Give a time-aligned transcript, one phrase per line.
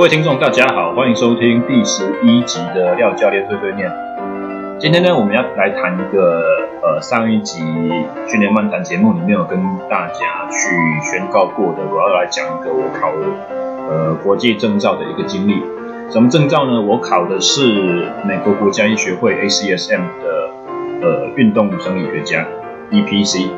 [0.00, 3.92] 各位听众，大家好，欢迎收听第十一集的廖教练碎碎念。
[4.78, 6.42] 今天呢，我们要来谈一个
[6.80, 7.58] 呃，上一集
[8.26, 9.60] 训练漫谈节目里面有跟
[9.90, 10.70] 大家去
[11.02, 13.12] 宣告过的，我要来讲一个我考
[13.90, 15.62] 呃国际证照的一个经历。
[16.08, 16.80] 什么证照呢？
[16.80, 20.50] 我考的是美国国家医学会 ACSM 的
[21.02, 22.46] 呃运动生理学家
[22.90, 23.48] EPC。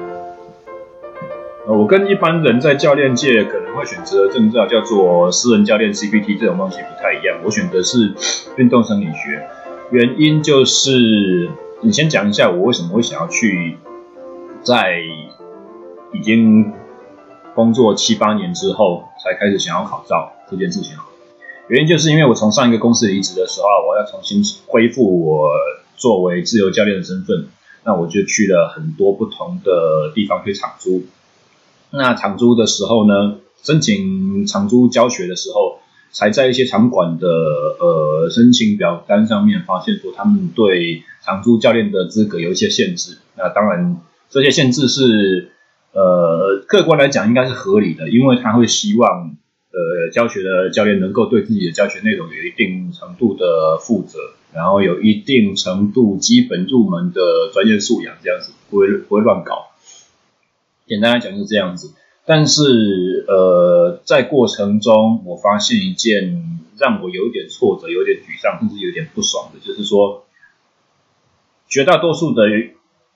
[1.68, 8.14] 呃，我跟一般人在教练界可能会选择证照叫做私人教练 CPT 这种东西不太一样，我选的是
[8.56, 9.48] 运动生理学，
[9.90, 11.50] 原因就是
[11.80, 13.78] 你先讲一下我为什么会想要去
[14.62, 14.98] 在
[16.12, 16.72] 已经
[17.54, 20.94] 工作七八年之后才开始想要考照这件事情。
[21.68, 25.48] 原因就是因为我从上一个公司离职的时候，我要重新恢复我
[25.96, 27.46] 作为自由教练的身份，
[27.84, 31.04] 那我就去了很多不同的地方去场租。
[31.90, 35.78] 那场租的时候呢，申请长租教学的时候，
[36.10, 43.18] 才在一些场馆的呃申请表单上面发现说，他们对长租教练的资格有一些限制。
[43.36, 43.96] 那当然，
[44.28, 45.52] 这些限制是
[45.92, 49.36] 呃客观来讲应该是合理的，因为他会希望
[49.70, 54.18] 呃教学的教练能够对自己的教学内容有一定程度的负责，
[54.52, 57.20] 然后有一定程度基本入门的
[57.54, 59.68] 专业素养，这样子不会不会乱搞。
[60.86, 61.92] 简单来讲就是这样子，
[62.24, 70.24] 但是呃，在过程中我发现一件让我有点挫折、有点沮丧，甚至有点不爽的，就是说，
[71.68, 72.42] 绝大多数的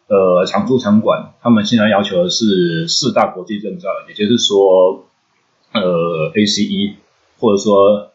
[0.09, 5.07] 呃长租场馆，他们现在要求的是四大国际证照，也就是说，
[5.73, 6.95] 呃，ACE
[7.39, 8.13] 或者说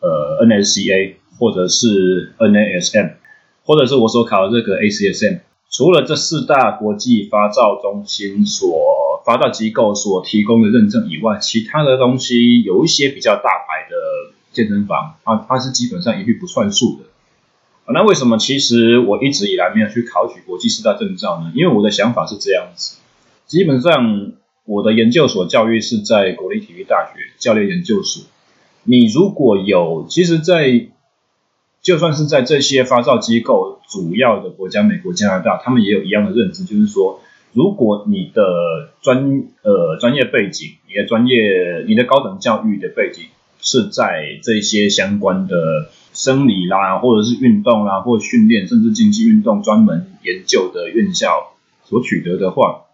[0.00, 3.14] 呃 NSCA 或者是 NASM，
[3.64, 5.40] 或者是我所考的这个 ACSM。
[5.70, 8.97] 除了这四大国际发照中心所
[9.28, 17.92] 发照机构所提供的认证以外，其他的东西有一些比较大牌的健身房啊，它是基本上一律不算数的。
[17.92, 21.52] 那为什么其实我一直以来没有去考取国际四大证照呢？
[21.54, 22.96] 因为我的想法是这样子，
[23.46, 24.32] 基本上
[24.64, 28.24] 我的研究所教育是在国立体育大学教练研究所。
[28.84, 30.86] 你如果有，其实，在
[31.82, 37.20] 就算是在这些发照机构主要的国家，美国、加拿大，他们也有一样的认知，就是说，
[37.58, 43.24] 如果你的专呃专业背景、你的专业、你的高等教育的背景
[43.60, 52.84] 是在这些相关的生理啦，或者是运动啦，或训练，甚至竞技运动专门研究的院校所取得的话，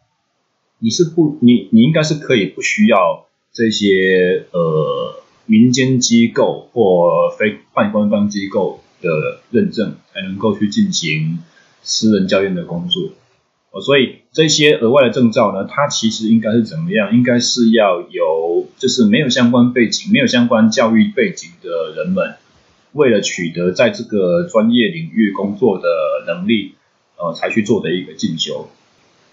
[0.78, 5.20] 你是不你你应该是可以不需要这些呃。
[5.46, 11.40] 民间机构或非半官方机构的认证，才能够去进行
[11.82, 13.10] 私人教练的工作。
[13.74, 17.12] 哦，所以这些额外的证照呢，它其实应该是怎么样？
[17.12, 22.36] 应该是要由就是没有相关背景、没有相关教育背景的人们，
[22.92, 25.88] 为了取得在这个专业领域工作的
[26.24, 26.76] 能力，
[27.18, 28.68] 呃，才去做的一个进修。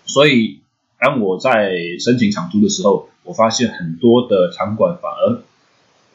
[0.06, 0.62] 所以，
[1.00, 5.44] 当我在申请场租的时候，我发现很多的场馆反而。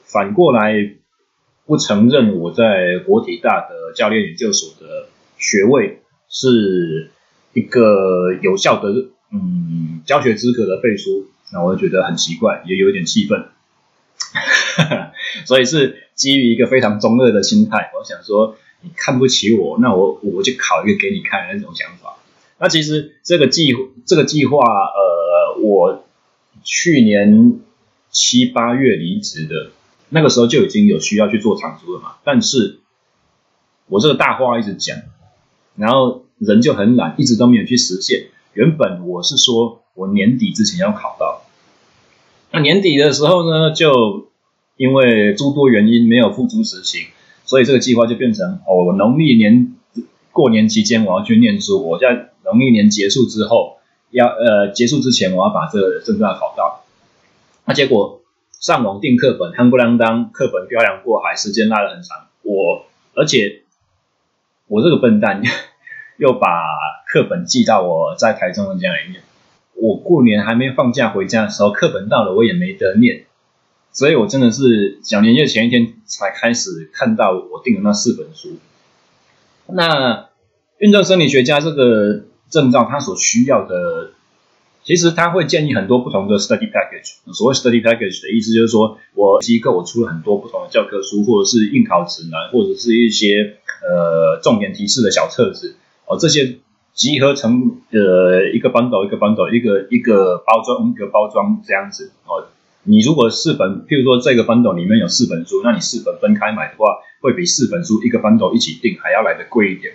[0.04, 0.94] 反过来，
[1.64, 5.06] 不承认我在国体大的教练研究所的
[5.38, 7.12] 学位是
[7.56, 13.46] 一个有效的嗯教学资格的背书，那我就觉得很奇怪，也有一点气愤。
[15.46, 22.18] 所以是基于一个非常中二的心态，我想说你看不起我，那我我就考一个给你看的那种想法。
[22.58, 23.74] 那其实这个计
[24.04, 26.04] 这个计划，呃，我
[26.62, 27.60] 去年
[28.10, 29.70] 七八月离职的。
[30.08, 32.78] 那个时候就已经有需要去做长租了嘛，但是
[33.88, 34.96] 我这个大话一直讲，
[35.74, 38.26] 然后人就很懒，一直都没有去实现。
[38.52, 41.42] 原本我是说我年底之前要考到，
[42.52, 44.28] 那年底的时候呢，就
[44.76, 47.06] 因为诸多原因没有付诸实行，
[47.44, 49.74] 所以这个计划就变成哦，我农历年
[50.32, 53.78] 过年期间我要去念书，我在农历年结束之后
[54.10, 56.84] 要呃结束之前我要把这个证照考到，
[57.64, 58.22] 那结果。
[58.58, 62.26] 上网订课本，夯不啷当，课本漂洋过海，时间拉得很长。
[62.42, 63.64] 我而且
[64.66, 65.42] 我这个笨蛋
[66.16, 66.48] 又把
[67.06, 69.22] 课本寄到我在台中的家里面。
[69.74, 73.24] 我过年还没放假回家的时候，课本到了我也没得念，
[73.92, 78.56] 所以我真的是小年夜前一天才开始看到我订的那四本书。
[79.66, 80.28] 那
[80.78, 84.10] 运动生理学家这个证照，它所需要的。
[84.82, 87.16] 其实他会建议很多不同的 study package。
[87.34, 95.74] 所谓 study package 的意思就是说，我机构我出了很多不同的教科书，或者是应考指南，或者是一些呃重点提示的小册子
[96.06, 96.58] 哦，这些
[96.94, 102.46] 集合成呃一个 bundle 一个 bundle 一个一个包装一个包装这样子哦，
[102.84, 109.94] 你如果四本，譬如说这个 bundle 里面有四本书，那你四本分开买的话，会比四本书一个 bundle 一起订还要来得贵一点。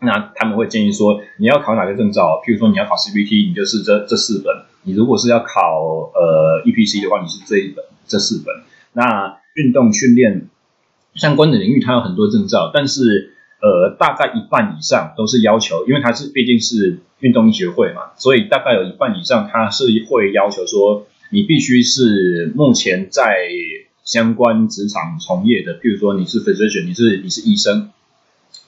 [0.00, 2.42] 那他们会建议说，你要考哪个证照？
[2.44, 8.54] 譬如说你要考 CPT，你就是这这四本；你如果是要考呃 EPC 的话，你是这一本这四本。
[8.92, 10.48] 那运动训练
[11.14, 13.35] 相关的领域，它有很多证照，但是
[13.66, 23.48] 呃大概一半以上都是要求，因为它是毕竟是运动医学会嘛，所以大概有一半以上它是会要求说，你必须是目前在
[24.04, 27.90] 相关职场从业的，譬如说你是 physician，你是你是医生。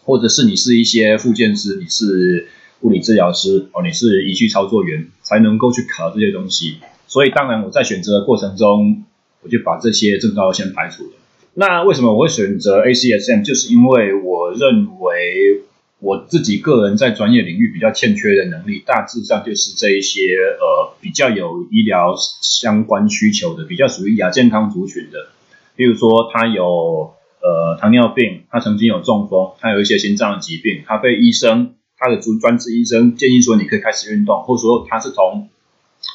[0.04, 2.48] 或者是你是一些复健师，你是
[2.80, 6.78] 物理治疗师哦，你是仪器操作员，才能够去考这些东西。
[7.06, 9.04] 所以当然我在选择的过程中，
[9.42, 11.10] 我就把这些证照先排除了。
[11.58, 13.44] 那为什么我会选择 ACSM？
[13.44, 15.62] 就是因为我认为
[15.98, 20.20] 我自己个人在专业领域比较欠缺的能力，大致上就是这一些
[20.60, 25.30] 呃比较有医疗相关需求的，比较属于亚健康族群的，
[25.74, 27.14] 比如说他有。
[27.40, 35.48] 呃，糖尿病，他曾经有中风，他有一些心脏疾病，他被医生，他的专专职医生建议说，你可以开始运动，或者说他是从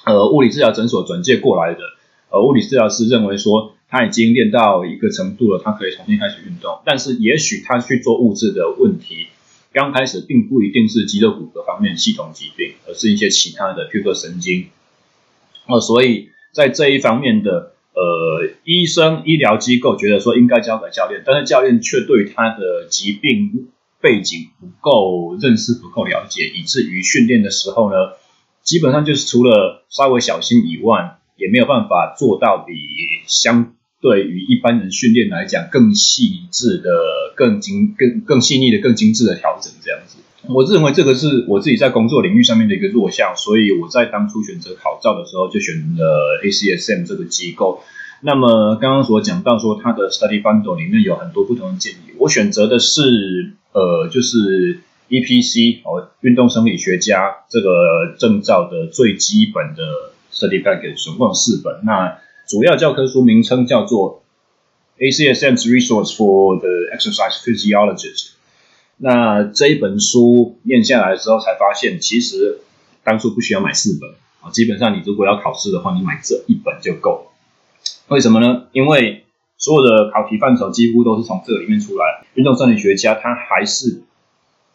[0.06, 1.80] 呃物理治疗诊所转介过来的，
[2.30, 9.28] 呃，物理治疗师认为说他已经练到一个程度了，他可以重新开始运动，但是也许他去做物质的问题，
[9.72, 14.70] 刚开始并不一定是肌肉骨骼方面系统疾病，而是一些其他的，譬如说神经，
[15.68, 17.70] 呃，所以在这一方面的。
[17.96, 23.68] 呃，医生、医疗机构觉得说应该交给教练，但是教练却对他的疾病
[24.02, 27.96] 背景不够认识、不够了解，以至于训练的时候呢，
[28.64, 32.74] 基本上就是除了稍微小心以外，也没有办法做到比
[33.28, 36.92] 相对于一般人训练来讲更细致的、
[37.36, 40.18] 更精、更更细腻的、更精致的调整这样子。
[40.50, 47.82] 我认为这个是我自己在工作领域上面的一个弱项，所以我在当初选择考照的时候就选了 ACSM 这个机构。
[48.20, 61.82] 那么刚刚所讲到说它的 Study Bundle 里面有很多不同的建议，我选择的是呃就是 EPC 哦运动生理学家这个证照的最基本的 Study Package，总共有四本。
[61.86, 62.18] 那
[62.48, 64.24] 主要教科书名称叫做
[64.98, 68.32] ACSM's Resource for the Exercise Physiologist。
[68.98, 72.60] 那这一本书念下来的时候，才发现其实
[73.04, 74.12] 当初不需要买四本
[74.42, 77.32] 啊，基本上你如果要考试的话，你买这一本就够了。
[78.10, 78.68] 为什么呢？
[78.72, 79.24] 因为
[79.58, 82.26] 所有的考题范畴几乎都是从这里面出来。
[82.36, 84.02] 运动生理学家他还是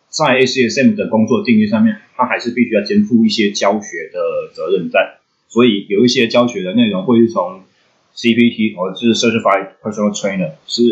[0.09, 5.18] 在 ACSM 的工作定义上面，他还是必须要肩负一些教学的责任在，
[5.49, 7.63] 所以有一些教学的内容会是从
[8.15, 10.83] CPT 或者是 Certified Personal Trainer 是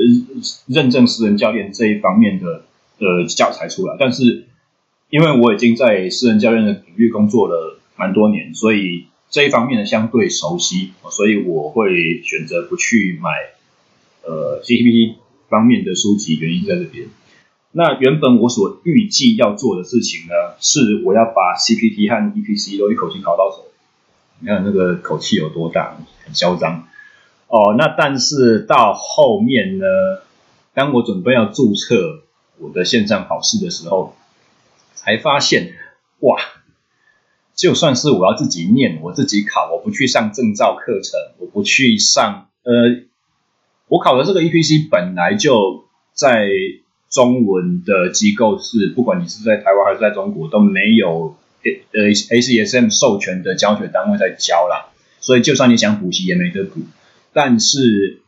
[0.66, 2.64] 认证私人教练这一方面的。
[2.98, 4.46] 的教材出来，但是
[5.10, 13.28] 因为我已经在私人教练的领域工作了蛮多年，所以这一方面的相对熟悉，所以我会选择不去买
[14.24, 15.16] 呃 CPT
[15.50, 17.08] 方面的书籍，原因在这边。
[17.72, 23.65] 那原本我所预计要做的事情呢，是我要把 CPT 和 EPC 都一口气考到手。
[24.40, 26.88] 你看那个口气有多大，很嚣张
[27.48, 27.74] 哦。
[27.76, 29.84] 那但是到后面呢，
[30.74, 32.22] 当我准备要注册。
[32.58, 34.16] 我的线上考试的时候，
[34.94, 35.74] 才发现，
[36.20, 36.40] 哇，
[37.54, 42.72] 就算是我要自己念，我自己考，我不去上证照课程，我不去上，呃，
[43.88, 45.84] 我考的这个 EPC 本来就
[46.14, 46.48] 在
[47.10, 56.80] 中文的机构是，不管你是在台湾还是在中国，都没有呃 ACSM 授权的教学单位在教啦，所以就算你想补习也没得补。
[57.32, 58.22] 但是，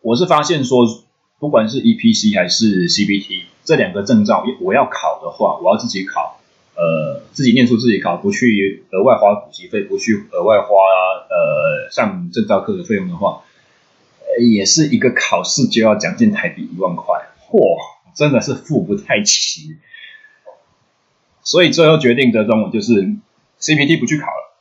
[0.00, 1.04] 我是发现说。
[1.42, 6.38] 不管是 EPC 还是 C B T 这两个证照，我要考的话，我要自己考，
[6.76, 13.42] 呃，自己念书自己考，不去额外花补习费，不去额外花呃上证照课的费用的话，
[14.40, 17.18] 也是一个考试就要将近台币一万块，
[17.50, 17.76] 嚯，
[18.14, 19.78] 真的是付不太起。
[21.44, 22.92] 所以最后决定的中，我就是
[23.60, 24.54] CPT 不去考了，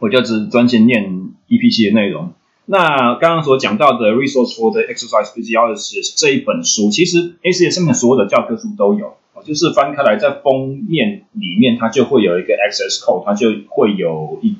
[0.00, 1.04] 我就只专心念
[1.48, 2.32] EPC 的内容。
[2.64, 14.56] 那刚刚所讲到的《Resource for the Exercise Physiologist》这一本书，其实 ACSM 所有的教科书都有，就是翻开来在封面里面，它就会有一个 Access Code，它就会有一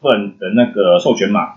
[0.00, 1.54] 份的那个授权码。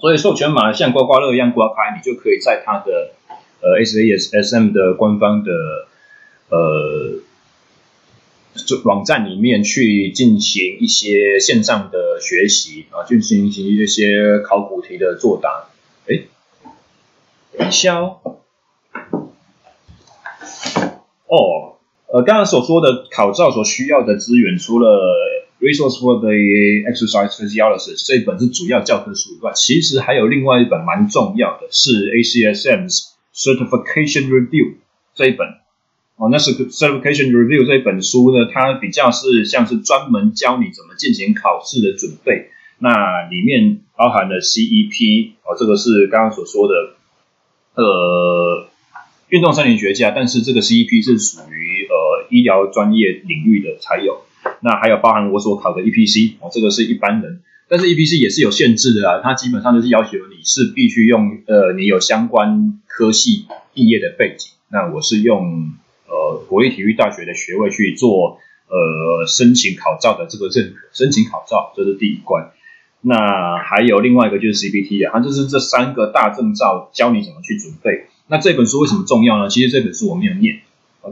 [0.00, 3.12] 所以授权码像刮刮乐一样刮开，你就可以在它的
[3.60, 5.52] 呃 ACSM 的官方的
[6.48, 7.23] 呃。
[8.54, 15.68] 就网站里面去进行一些线上的学习啊，进行一些考古题的作答。
[16.06, 16.22] 哎，
[17.58, 18.20] 等一下哦。
[22.06, 24.88] 呃，刚刚所说的考照所需要的资源，除了
[25.58, 26.30] Resource for the
[26.88, 34.74] Exercise Physiologist 这一本是主要教科书以外，其实还有另外一本蛮重要的，是 ACSM's Certification Review
[35.16, 35.48] 这一本。
[36.16, 42.50] 哦，那是 Certification Review 这一本书呢，它比较是像是专门教你怎么进行考试的准备。
[42.78, 46.94] 那里面包含了 CEP，哦，这个是刚刚所说的，
[47.74, 48.68] 呃，
[49.28, 54.22] 运动生理学家，但是这个 CEP 是属于呃医疗专业领域的才有。
[54.60, 64.52] 那还有包含我所考的 EPC，哦，这个是一般人，但是 EPC 也是有限制的啊，它基本上就是要求你是必须用呃你有相关科系毕业的背景。
[64.70, 65.72] 那我是用。
[66.48, 72.52] 国立体育大学的学位去做呃申请考照的这个认可，申请考照这是第一关。
[73.06, 78.06] 那还有另外一个就是 CPT 啊，它就是这三个大证照教你怎么去准备。
[78.28, 79.50] 那这本书为什么重要呢？
[79.50, 80.62] 其实这本书我没有念，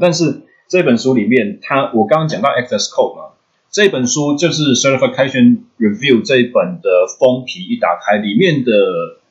[0.01, 3.35] 但是这本书里面它我刚刚讲到 Access Code 嘛，
[3.71, 8.73] 这本书就是 Certification Review 这一本的封皮一打开，里面的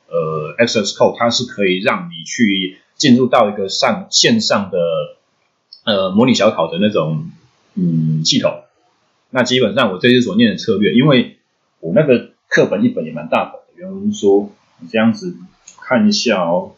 [0.08, 4.78] 呃 Access Code 它是可以让你去进入到一个上线上的。
[5.84, 7.28] 呃，模拟小考的那种
[7.74, 8.62] 嗯系统，
[9.30, 11.38] 那基本上我这次所念的策略，因为
[11.80, 15.36] 我那个课本一本也蛮大本的，原文说你这样子
[15.80, 16.76] 看一下哦，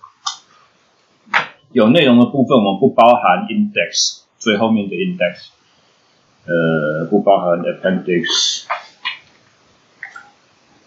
[1.71, 5.49] 有内容的部分我们不包含 index 最后面的 index，
[6.47, 8.65] 呃，不包含 appendix，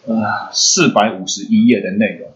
[0.08, 2.32] 啊，四百五十一页的内容，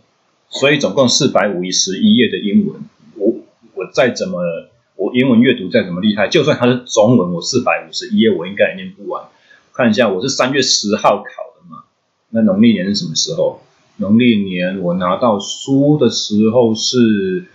[0.48, 2.82] 所以总共四百五十一页的英文，
[3.16, 3.34] 我
[3.74, 4.68] 我再怎么。
[5.02, 9.30] 我英文阅读再怎么厉害，就算它是中文，我四百五十一页我应该也念不完。
[9.74, 11.24] 看一下，我是三月十号考
[11.56, 11.86] 的嘛？
[12.30, 13.62] 那农历年是什么时候？
[13.98, 17.48] 农历年我拿到书的时候是，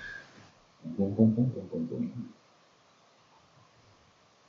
[0.96, 2.02] 咚咚咚咚咚咚，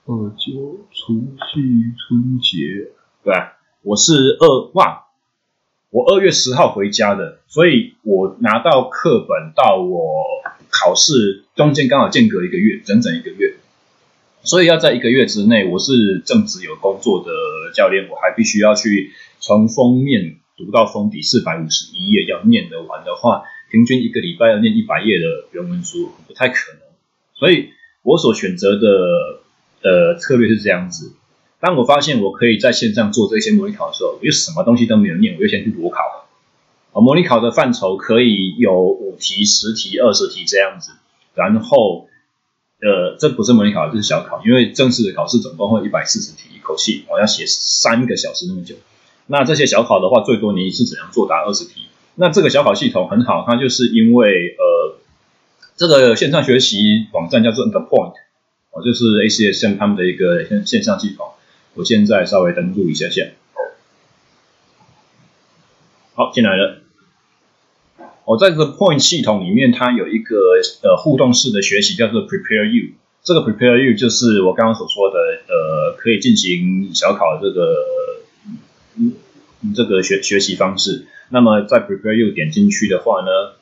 [0.07, 1.19] 二九除
[1.53, 3.59] 夕春节，对吧？
[3.83, 5.05] 我是二哇，
[5.91, 10.25] 我二月十号回家的，所以我拿到课本到我
[10.69, 11.43] 考试。
[11.55, 13.55] 中间刚好间隔一个月，整整一个月，
[14.43, 17.31] 所以要在一个月之内，我是正职有工作的
[17.73, 26.81] 教练，我还必须要去从封面读到封底四百五十一页，要念得完的话，平均一个礼拜要念一百页的原文书，不太可能。
[27.33, 27.69] 所以
[28.03, 29.41] 我所选择的
[29.83, 31.13] 呃策略是这样子：
[31.59, 36.16] 当我发现我可以在线上做这些模拟考的时候，我就什么东西都没有念，我就先去裸考。
[37.01, 40.91] 模拟考的范畴可以有五题、十题、二十题这样子。
[41.33, 42.07] 然后，
[42.81, 48.75] 呃，这不是模拟考，这是小考，因为正式的考试总共会一百四十题，一口气我要写三个小时那么久。
[49.27, 51.87] 那这些小考的话，最多你一次只能作答二十题。
[52.15, 54.97] 那这个小考系统很好，它就是因为呃，
[55.75, 58.13] 这个线上学习网站叫做 The Point，
[58.71, 61.27] 哦，就是 ACSM 他们的一个线线上系统。
[61.75, 63.27] 我现在稍微登录一下下，
[66.15, 66.86] 好，进来了。
[68.27, 72.91] 我在这个 Point 系统里面，它有一个呃互动式的学习，叫做 Prepare You。
[73.23, 75.17] 这个 Prepare You 就是我刚刚所说的，
[75.47, 77.85] 呃，可以进行小考的这个
[79.73, 81.07] 这个学学习方式。
[81.29, 83.53] 那么在 Prepare You 点进去的话呢，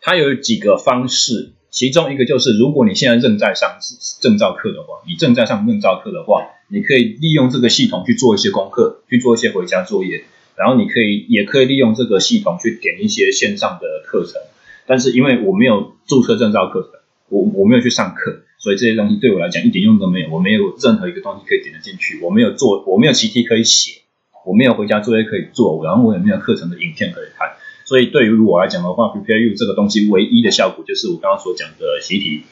[0.00, 3.78] 它有几个方式，其中一个就是如果你现在正在上
[4.20, 10.22] 证照课的话，你正在上证照课的话，你可以利用这个系统去做一些功课，去做一些回家作业。
[10.58, 14.42] 然后你可以，也可以利用这个系统去点一些线上的课程，
[14.86, 20.28] 但是因为我没有注册证照课程，我我没有去上课，所以这些东西对我来讲一点用都没有。
[20.30, 24.00] 我没有任何一个东西可以点得进去，我没有做，我没有习题可以写，
[24.44, 27.52] 我没有回家作业可以做，然后我也没有课程的影片可以看。
[27.84, 32.42] 所以对于我来讲的话，Prepare You 这个东西唯一的效果就是我刚刚所讲的习题。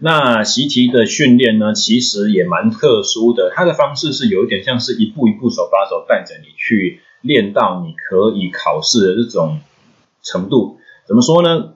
[0.00, 7.00] 那习题的训练呢，其实也蛮特殊的，它的方式是有一点像是一步一步手把手带着你去。
[7.22, 9.60] 练到你可以考试的这种
[10.22, 11.74] 程度，怎么说呢？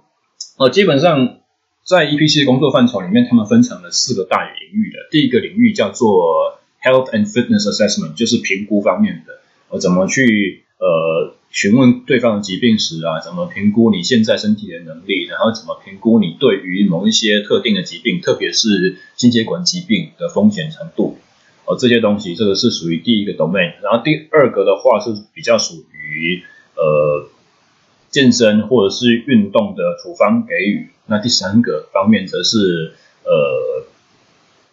[0.58, 1.38] 呃，基本上
[1.84, 4.98] 在 EPC 的工作范畴里面，他们分成了四个大领域的。
[5.10, 21.18] 第一个领域叫做 Health and Fitness Assessment，就是评估方面的，呃，怎么去呃询问对方的疾病史啊，怎么评估你现在身体的能力，然后怎么评估你对于某一些特定的疾病，特别是心血管疾病的风险程度。
[21.66, 26.42] 哦，这些东西，这个是属于第一个 domain，然后第二个的话是比较属于
[26.76, 27.28] 呃
[28.10, 32.94] 健身或者是运动的处方给予，那第三个方面则是
[33.24, 33.84] 呃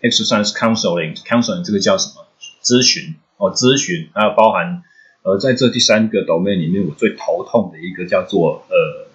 [0.01, 2.25] exercise counseling，counseling 这个叫什么？
[2.61, 4.83] 咨询哦，咨询还有包含
[5.23, 9.07] 呃在这第三个 domain 里面，我最头痛的一个叫做呃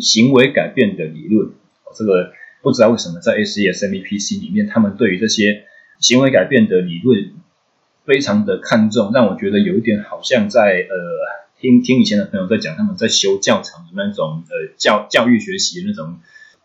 [0.00, 1.50] 行为改变的理论，
[1.94, 5.64] 这个不知道为什么在 ACSM EPC 里面，他们对于这些
[6.00, 7.30] 行为改变的理论，
[8.04, 10.96] 非常的看重，让我觉得有一点好像在呃
[11.60, 16.16] 听听以前的朋友在讲他们在修教程的那种呃教教育学习的那种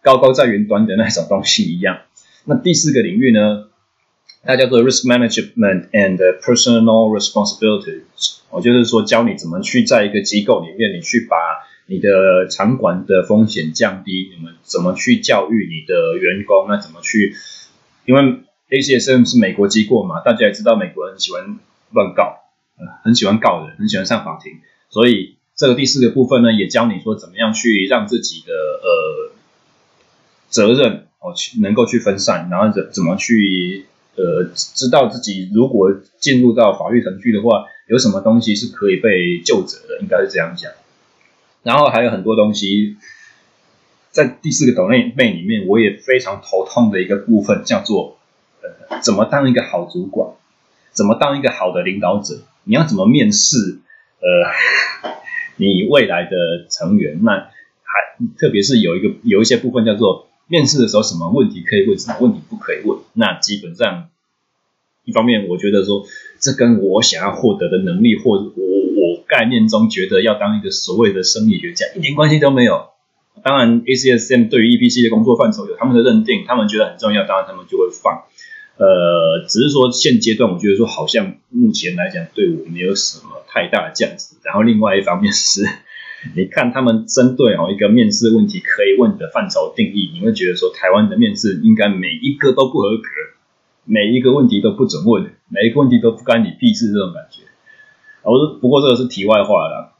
[0.01, 1.99] 高高在云端的那种东西一样。
[2.45, 3.65] 那第四个领域呢，
[4.43, 8.01] 它叫做 risk management and personal responsibility，
[8.51, 11.35] 我就是说教你怎么去在一个机构里面，你去把
[11.87, 17.35] 你的场馆的风险降低，你们怎么去教育你的员工，那怎么去，
[18.05, 18.39] 因为
[18.69, 21.59] ACSM 是美国机构嘛，大家也知道美国人喜欢
[21.91, 22.39] 乱告，
[22.77, 24.53] 呃，很喜欢告人，很喜欢上法庭，
[24.89, 29.31] 所以这个第四个部分呢，也教你说怎么样去让自己的呃
[30.49, 33.85] 责任哦去能够去分散，然后怎怎么去。
[34.17, 40.71] 呃，知道自己如果进入到法律程序的话，有什么东西是可以被救责的，应该是这样讲。
[41.63, 42.95] 然后还有很多东西，
[44.11, 48.14] 在第四个 domain 里面，我也非常头痛的一个部分叫做，
[49.01, 50.29] 怎么当一个好主管，
[50.91, 53.79] 怎么当一个好的领导者，你要怎么面试，
[54.19, 55.11] 呃，
[55.57, 60.27] 你未来的成员，那还特别是有一个有一些部分叫做。
[60.47, 62.99] 面试的时候，什么问题可以问，什么问题不可以问？
[63.13, 64.09] 那基本上，
[65.03, 66.05] 一方面我觉得说，
[66.39, 72.89] 这跟我想要获得的能力，或我我概念中觉得要当一个所谓的生理学家，一点关系都没有。
[73.41, 78.25] 当然，ACSM 对于 EPC 的工作范畴有他们的认定，他们觉得很重要，当然他们就会放。
[78.77, 84.35] 呃，只是说现阶段，我觉得说好像目前来讲，对我没有什么太大的价值。
[84.43, 85.65] 然后另外一方面是。
[86.33, 93.03] 你看他们针对哦一个面试问题可以问的范畴定义，你会觉得说台湾的面试应该每一个都不合格，
[93.83, 97.43] 每一个问题都不准问，每一个问题都不干你屁事这种感觉。
[98.23, 99.93] 我不过这个是题外话了。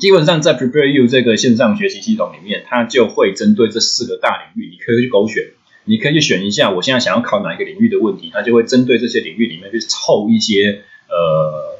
[0.00, 5.44] 基本上在 Prepare You 这个线上学习系统里面，它就会针对这四个大领域，你可以去勾选，
[5.84, 11.70] 你可以去选一下我现在想要考哪一个领域的问题，它就会针对这些领域里面去凑一些呃。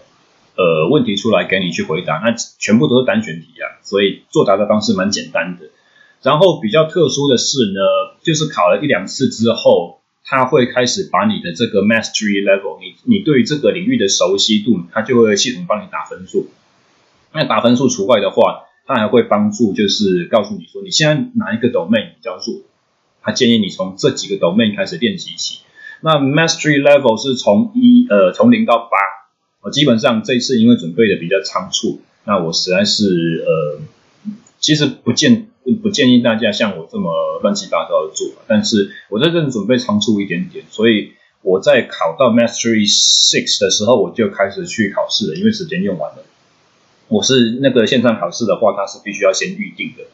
[0.56, 5.70] 呃，问题出来给你去回答，那全部都是单选题啊，所以作答的方式蛮简单的。
[6.20, 7.80] 然后比较特殊的是呢，
[8.22, 16.48] 就是考了一两次之后，他会开始把你的这个 mastery level，你你对于这个领域的熟悉度，他就会系统帮你打分数。
[17.32, 22.60] 那打分数除外的话，他还会帮助，就是告诉你说，你现在哪一个 domain 比较弱，
[23.22, 25.60] 他建议你从这几个 domain 开始练习起。
[26.00, 28.96] 那 mastery level 是从一呃从零到八。
[29.62, 33.80] 我基本上这次因为准备的比较仓促，那我实在是呃，
[34.58, 35.48] 其实不建
[35.82, 46.24] 不建议大家像我这么乱七八糟的做，但是我在这里准备仓促一点点，所以我在考到 Mastery Six 的时候，我就开始去考试了，因为时间用完了。
[47.08, 50.04] 我是那个线上考试的话，它是必须要先预定的。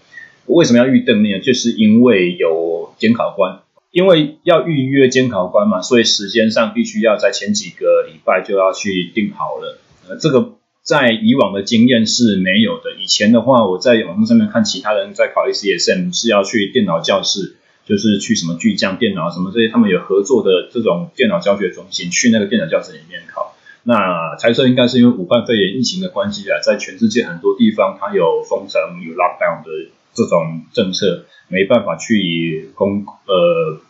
[0.46, 1.38] 我为什么要预定呢？
[1.40, 3.61] 就是因为有监考官。
[3.92, 9.78] 因为要预约监考官嘛，所以时间上必须要在前几个礼拜就要去定好了。
[10.06, 12.92] 呃，这个在以往的经验是没有的。
[13.00, 17.56] 以前的话，我在网络上面看其他人在考 ACSM 是要去电脑教室，
[17.87, 23.56] 就是去什么巨匠电脑什么这些，他们有合作的这种电脑教学中心，去那个电脑教室里面考。
[23.85, 29.70] 那猜测应该是因为武汉肺炎疫情的关系啊，在全世界很多地方它有封城、有 lockdown 的
[30.16, 33.81] 这种政策，没办法去公呃。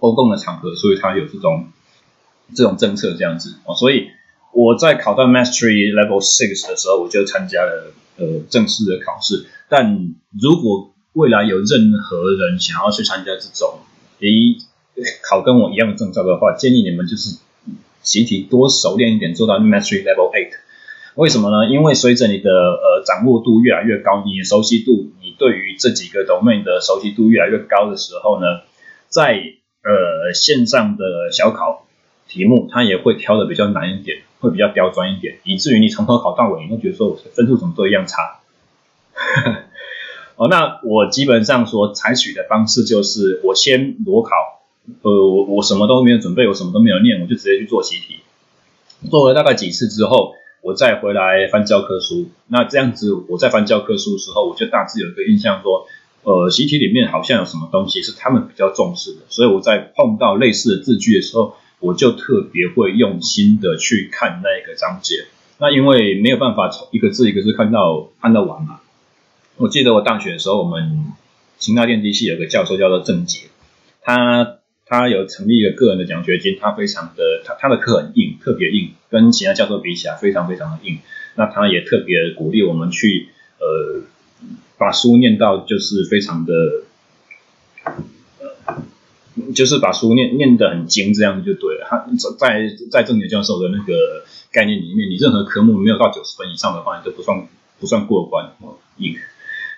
[0.00, 1.68] 公共的场合，所以他有这种
[2.54, 4.08] 这种政策这样子哦，所以
[4.52, 9.46] 我在考到 Mastery Level Six 的时候，我就参加了呃正式的考试。
[9.70, 13.78] 但如果未来有任何人想要去参加这种
[14.20, 14.58] 诶
[15.22, 17.38] 考跟我一样的证照的话，建议你们就是
[18.02, 20.52] 习题多熟练一点，做到 Mastery Level Eight。
[21.16, 21.70] 为什么呢？
[21.70, 28.62] 因为随着你的呃掌握度越来越高，你的熟悉度，你对于这几个 domain 的熟悉度越来越高的时候呢，
[29.08, 29.40] 在
[29.84, 31.86] 呃，线上的小考
[32.26, 38.40] 题目，它也会挑的比较难一点，会比较刁钻一点，以至于你从头考到尾，你会觉得说我分数怎么都一样差。
[40.36, 44.30] 哦，那我基本上所采取的方式就是，我先裸考，
[45.02, 48.20] 呃，我我什么都没有准备，我什么都没有念，我就直接去做习题，
[49.10, 52.30] 做了大概几次之后，我再回来翻教科书。
[52.48, 55.86] 那这样子，我在翻教科书的时候，我就大致有一个印象说。
[56.26, 65.26] 呃，习题里面好像有什么东西是他们比较重视的，所以我在碰到类似的字句的时候，我就特别会用心的去看那个章节。
[65.58, 68.80] 那因为没有办法从一个字一个字看到看到完嘛。
[69.58, 71.12] 我记得我大学的时候，我们
[71.58, 73.40] 清大电机系有个教授叫做郑杰，
[74.00, 74.53] 他
[74.86, 80.98] 他有成立一个个人的奖学金，他非常的他他的课很硬，特别硬，跟其他教授比起来非常非常的硬。
[81.36, 84.02] 那他也特别鼓励我们去呃。
[84.76, 86.52] 把书念到就是非常的，
[89.54, 91.86] 就是把书念念得很精，这样就对了。
[91.88, 92.04] 他
[92.36, 97.46] 在在正典教授的那个概念里面，你任何科目没有到九十分以上的话，你都不算
[97.78, 98.76] 不算过关哦。
[98.98, 99.16] 硬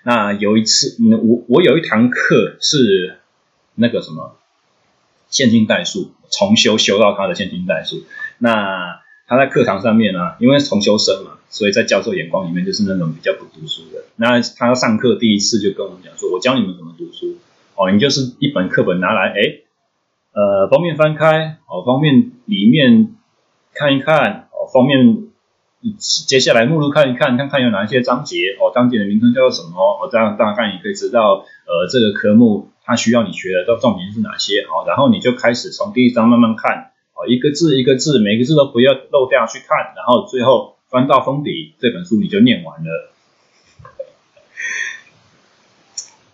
[0.03, 3.19] 那有一次，我我有一堂课是
[3.75, 4.39] 那个什么
[5.29, 8.05] 线性代数重修修到他的线性代数。
[8.39, 14.05] 那他在课堂上面呢、啊，因为重修生嘛，所以在教授眼光里面就是那种比较不读书的。
[14.17, 17.37] 那他上课第一次就跟我们讲说：“我教你们怎么读书
[17.75, 19.41] 哦，你就是一本课本拿来，哎，
[20.33, 23.15] 呃，封面翻开哦，封面里面
[23.75, 25.27] 看一看哦，封面
[25.99, 43.11] 接下来目录看一看，看看有哪一些章节哦，章节的名称叫做什么哦，这样大概你可以知道，呃，这个科目他需要你学的都重点是哪些哦，然后你就开始从第一章慢慢看。”哦，一个字一个字，每个字都不要漏掉去看，然后最后翻到封底，这本书你就念完了。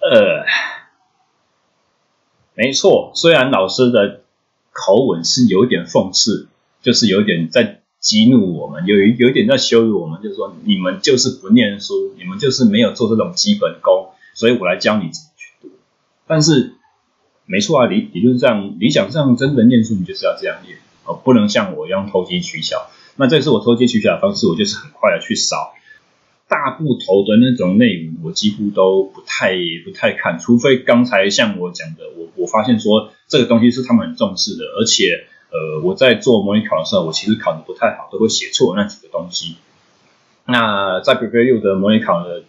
[0.00, 0.44] 呃，
[2.54, 4.22] 没错，虽然老师的
[4.72, 6.48] 口吻是有点讽刺，
[6.82, 15.12] 就是有点在激怒我们，有有一点在羞辱我们，就是说你们就是不念书，你们就是没有做这种基本功，所以我来教你。
[16.32, 16.72] 但是。
[17.44, 22.86] 没错啊，理理论上、理想上，真的念书你就是要这样念哦，不能像我一样投机取巧。
[23.16, 25.74] 那这是我投机取巧的方式，我就是很快的去扫
[26.46, 39.56] 大部头的那种内容，我几乎都不太不太看，除非刚才像我讲的，我我发现说这个东西是他们很重视的，而且呃我在做模拟考的时候，我其实考的不太好，都会写错那几个东西。
[40.46, 42.44] 那在北北六的模拟考的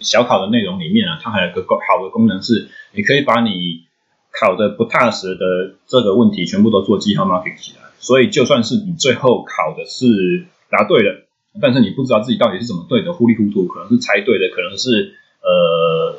[0.00, 3.84] 小考的内容里面啊，它还有个好的功能是，你可以把你
[4.30, 7.82] 考的不踏实的这个问题，全部都做记号 mark 起来。
[7.98, 11.26] 所以就算是你最后考的是答对了，
[11.60, 16.18] 但是你不知道自己到底是怎么对的，糊里糊涂，可能是猜对的，可能是呃，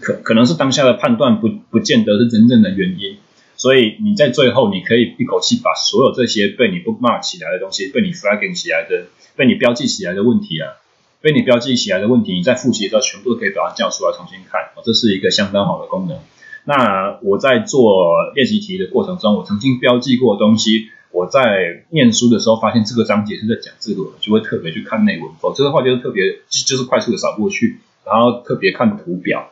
[0.00, 3.18] 可可能是当下的判断不不见得是真正的原因。
[3.56, 10.78] 所以你在最后，你可以一口气把所有这些被你 bookmark 起来的东西，被你 flagging 起来的，被你标记起来的问题啊，
[11.20, 14.70] 被你标记起来的问题，你在复习的时候，全部都可以把它叫出来重新看。
[14.84, 16.18] 这是一个相当好的功能。
[16.64, 29.50] 那我在做练习题的过程中，我曾经标记过的东西，我在念书的时候发现这个章节是在讲这个，就会特别去看内文，否则的话就是特别就是快速的扫过去，然后特别看图表，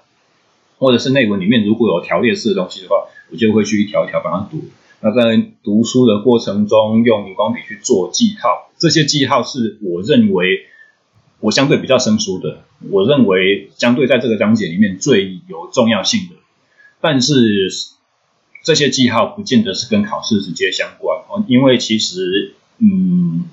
[0.79, 4.63] 或者是内文里面如果有条列式的东西的话，我就会去一条一条把它读。
[5.01, 10.67] 那在读书的过程中，用荧光笔去做记号，这些记号是我认为
[11.47, 16.35] 我相对比较生疏的，我认为相对在这个章节里面最有重要性的。
[17.01, 17.71] 但是
[18.65, 23.45] 这些记号不见得是跟考试直接相关哦，因为其实，嗯，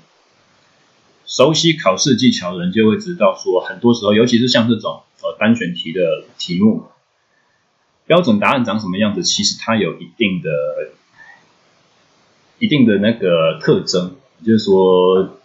[1.24, 6.86] 熟悉考试技巧的人就会知道说，很多时候，尤其是像这种呃单选题的题目，
[8.08, 10.50] 标准答案长什么样子，其实它有一定的、
[12.58, 15.38] 一定的那个特征，就是说，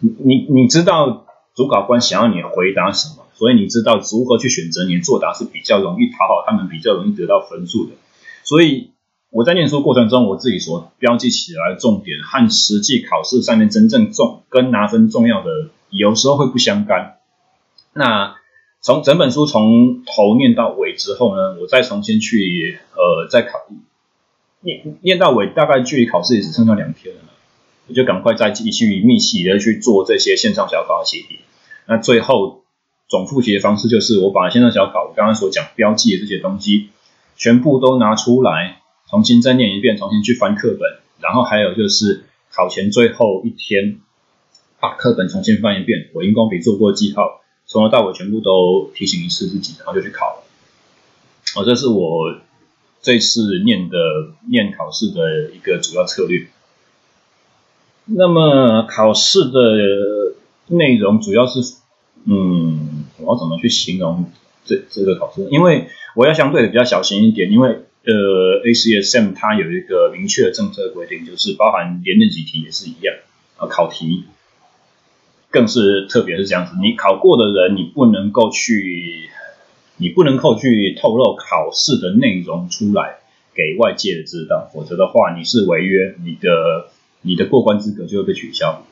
[0.00, 1.24] 你你知道
[1.58, 3.26] 主考官想要你回答什么。
[3.34, 7.92] 所以你知道如何去选择你的作答是比较容易讨好他们，比较容易得到分数的。
[8.44, 8.90] 所以
[9.30, 15.50] 我在念书过程中，我自己所标记起来的重点和实际考试上面真正重跟拿分重要的，
[15.90, 17.18] 有时候会不相干。
[17.92, 18.36] 那
[18.80, 23.58] 从整本书从头念到尾之后呢，我再重新去呃再考
[24.60, 27.22] 念念到尾，大概距离考试也只剩下两天了，
[27.88, 31.40] 我就赶快再继续密集的去做这些线上小考的习题。
[31.86, 32.62] 那最后。
[33.10, 36.90] 总复习的方式就是，我把线上小考我刚刚所讲标记的这些东西，
[37.38, 44.00] 全部都拿出来，重新再念一遍，重新去翻课本，然后还有就是考前最后一天，
[44.78, 50.42] 把课本重新翻一遍，我荧光笔做过记号，从头到尾全部都提醒一次自己，然后就去考了。
[51.56, 52.36] 哦，这是我
[53.00, 53.96] 这次念的
[54.50, 56.46] 念考试的一个主要策略。
[58.08, 60.34] 那么考试的
[60.68, 61.60] 内容主要是，
[62.24, 63.04] 嗯。
[63.20, 64.30] 我要怎么去形容
[64.64, 65.48] 这这个考试？
[65.50, 67.68] 因为我要相对的比较小心一点，因为
[68.04, 73.16] 呃，ACSM 它有一个明确的政策规定，就是包含连任几题也是一样
[73.56, 74.22] 啊，考题
[75.50, 79.28] 更是特别是这样子，你考过的人，你不能够去，
[79.96, 83.16] 你不能够去透露考试的内容出来
[83.52, 86.88] 给外界的知道，否则的话你是违约，你的
[87.22, 88.84] 你的过关资格就会被取消。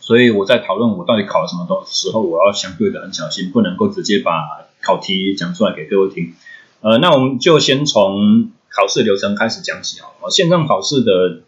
[0.00, 6.34] 所以我在讨论我到底考了什么东时候，我要相对的很小心，不能够直接把考题讲出来给各位听。
[6.80, 10.30] 呃，那我们就先从考试流程开始讲起好了。
[10.30, 11.42] 线上考试的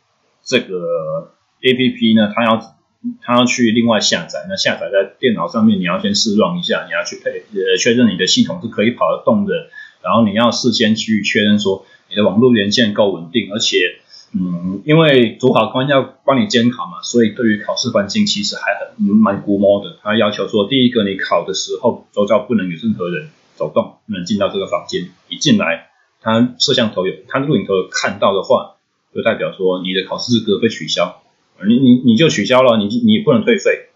[0.45, 2.77] 这个 APP 呢，它要
[3.23, 9.71] 它要去另外下载，那下载在电脑上面，你要先试 run 一下，你要去配呃确认你的系统是可以跑得动的，
[10.03, 14.02] 然后你要事先去确认说，你的网络连线够稳定，而且，
[14.35, 19.99] 嗯，因为主考官要帮你监考嘛，所以对于考试环境其实还很蛮估摸的。
[20.03, 25.11] 他要求说，第一个你考的时候，周遭不能有任何人走动，不能进到这个房间。
[25.29, 25.91] 一进来，
[26.23, 28.77] 他摄像头有，他录影头有看到的话，
[29.15, 31.21] 就代表说你的考试资格被取消，
[31.69, 33.89] 你你你就取消了，你你不能退费。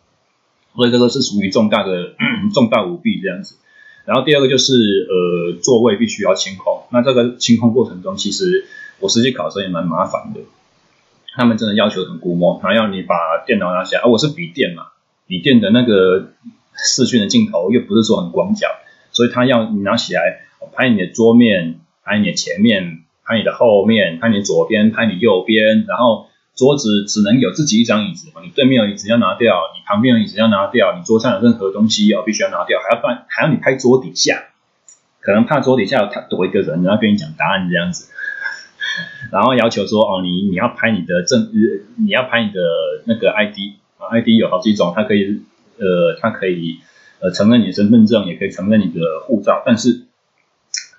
[0.75, 2.14] 所以这个是属于重大的
[2.53, 3.57] 重大舞弊这样子。
[4.05, 6.83] 然后第二个就是呃座位必须要清空。
[6.92, 8.66] 那这个清空过程中，其实
[9.00, 10.40] 我实际考的时候也蛮麻烦的。
[11.35, 13.14] 他们真的要求很估摸，还要你把
[13.46, 14.02] 电脑拿下来。
[14.02, 14.88] 啊，我是笔电嘛，
[15.26, 16.32] 笔电的那个
[16.74, 18.68] 视讯的镜头又不是说很广角，
[19.12, 20.40] 所以他要你拿起来
[20.74, 26.28] 拍你的桌面，拍你的前面，拍你的后面，拍你左边，拍你右边，然后。
[26.56, 34.44] 桌子只能有自己一张椅子嘛，你对面有椅子要拿掉，你旁边有椅子要拿掉，你桌上有任何东西哦，必须要拿掉，还要翻，还要你拍桌底下，
[35.20, 38.11] 可能怕桌底下他躲一个人，然后跟你讲答案这样子，
[39.33, 41.51] 然后要求说哦，你你要拍你的证，
[41.97, 42.61] 你要拍你的
[43.05, 45.43] 那个 ID，ID 有好几种，它可以
[45.79, 46.79] 呃，它可以
[47.21, 50.03] 呃承认你的身份证，也可以承认你的护照，但是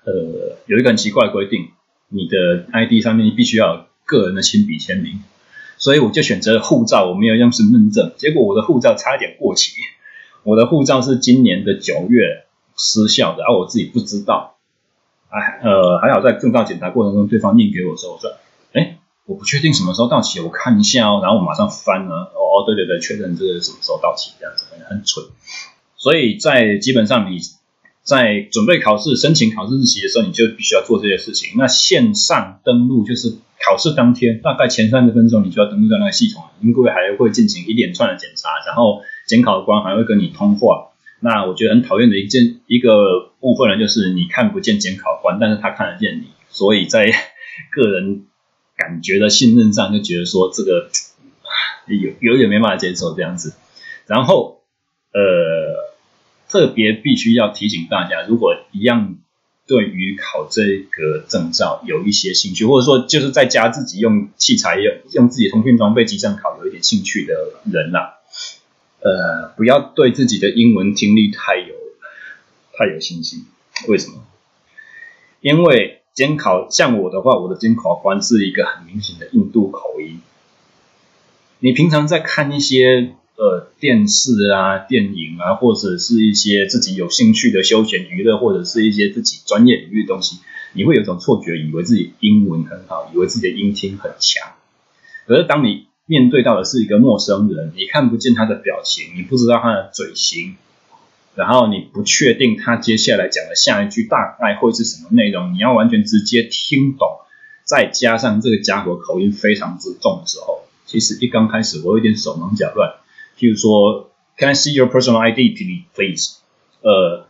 [0.04, 1.68] 呃有一个很奇怪的规定，
[2.08, 5.20] 你的 ID 上面必须要个人的亲笔签名。
[5.80, 8.12] 所以我就选择护照，我没有用身份证。
[8.16, 9.74] 结果我的护照差一点过期。
[10.42, 14.57] 我的护照是今年的九月失效的，而、啊、我自己不知道。
[15.28, 18.30] 哎，呃，还好在证照检查过程中，对方念给我的时候：“我说，
[18.72, 25.24] 哎，我不确定什么时候到期，我看一下哦。”然后我马上翻了，哦，对对对，确认这个什么时候到期，这样子很蠢。
[25.96, 27.38] 所以在基本上你
[28.02, 31.54] 在准备考试、申请考试日期的时候，你就必须要做这些事情。
[31.56, 33.38] 那线上登录就是。
[33.60, 40.92] 考试当天，大概前三十分钟，你就要登录到那个系统，因为还会进行一连串的检查，然后监考官还会跟你通话。
[41.18, 47.10] 那我觉得很讨厌的一件一个部分呢，就是你看不见监考官，但是他看得见你，所以在
[47.72, 48.26] 个人
[48.76, 50.90] 感觉的信任上，就觉得说这个
[51.86, 53.54] 有有点没办法接受这样子。
[54.06, 54.62] 然后
[55.12, 55.94] 呃，
[56.48, 59.16] 特别必须要提醒大家，如果一样。
[59.68, 67.34] 对于考这个证照有一些兴趣，或者说就是在家自己用器材用用自己通讯装备机上考有一点兴趣的
[67.70, 68.08] 人呐、啊，
[69.04, 71.74] 呃，不要对自己的英文听力太有
[72.78, 73.44] 太有信心。
[73.88, 74.24] 为什么？
[75.40, 80.20] 因为监考像我的话，我的监考官是一个很明显的印度口音。
[81.58, 83.14] 你平常在看一些。
[83.40, 90.40] 呃，电视啊、电影啊，或者是一些自己有兴趣的休闲娱乐，或者是一些自己专业领域的东西，
[90.72, 94.54] 你会有种错觉，以为自己英文很好，以为自己的英听很强。
[95.24, 100.56] 可是当你面对到的是一个陌生人，你看不见他的表情，你不知道他的嘴型，
[101.38, 107.20] 然后你不确定他接下来讲的下一句大概会是什么内容，你要完全直接听懂，
[107.62, 112.94] 再加上这个家伙口音非常之重的时候，其实一刚开始我有点手忙脚乱。
[113.38, 115.54] 譬如说，Can I see your personal ID,
[115.94, 116.38] please?
[116.82, 117.28] 呃，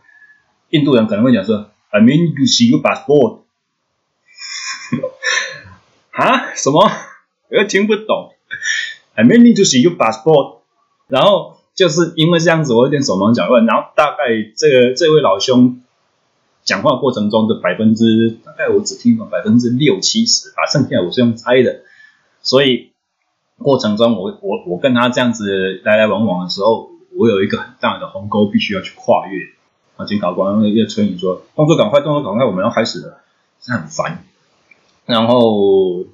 [0.71, 3.41] 印度人可能会讲说，I mean to see your passport。
[6.09, 6.55] 啊？
[6.55, 6.89] 什么？
[7.49, 8.33] 我又听不懂。
[9.13, 10.61] I mean to see your passport。
[11.07, 13.65] 然后就是因为这样子，我有点手忙脚乱。
[13.65, 14.25] 然后大概
[14.57, 15.81] 这个这位老兄
[16.65, 21.81] 讲话过程中的百分之，大概我只听懂百分之六七十，把剩下我是用猜的，
[22.41, 22.89] 所以。
[23.61, 29.37] 过程中我，我我跟他这样子来来往往的时候，我有一个很大的鸿沟必须要去跨越。
[29.97, 33.17] 啊，监考官又催你说：“动作赶快，动作赶快，我们要开始了。”
[33.59, 34.23] 是很烦。
[35.05, 36.05] 然后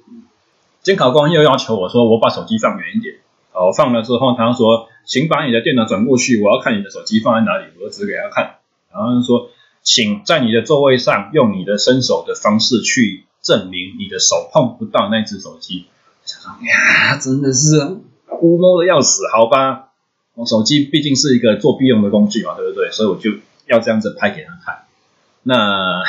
[0.82, 3.14] 监考官又要求我说：“我把手机放远一点。”
[3.54, 8.56] 好，放了之后，他说：“请把你的电脑转过去，我要看你的手机放在哪里。”我指给他看。
[8.92, 9.50] 然后他说
[9.82, 15.86] ：“请在你的座位上用你的伸手的方式去证明你的手碰不到那只手机。”
[16.26, 17.78] 想说呀，真的是
[18.26, 19.92] 龟毛的要死，好吧？
[20.34, 22.90] 我手机毕竟是一个作弊用的工具嘛，对不对？
[22.90, 23.30] 所以我就
[23.66, 24.84] 要这样子拍给他看。
[25.42, 26.02] 那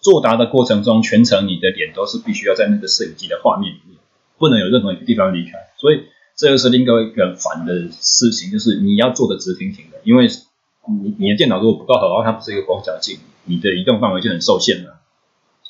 [0.00, 3.98] 作答的过程中，全程你的脸都是必须要在那个摄影机的画面里面，
[4.38, 5.52] 不能有任何一个地方离开。
[5.76, 6.06] 所以
[6.38, 10.26] 这又是另外一个很烦的事情，就是你要坐的直挺挺的，因为
[10.88, 15.00] 你你的电脑如果不够好，然后它不是一个广角镜，你的移动范围就很受限了。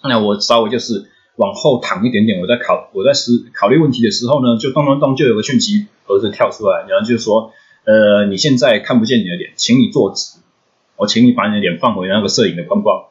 [0.05, 1.11] 那我稍微就是。
[1.39, 7.53] 往后躺一点点，我在考我在思考虑问题的时候呢，就咚咚咚就有个讯息盒子跳出来，然后就说，
[7.85, 10.41] 呃，你现在看不见你的脸，请你坐直，
[10.97, 13.05] 我请你把你的脸放回那个摄影的框框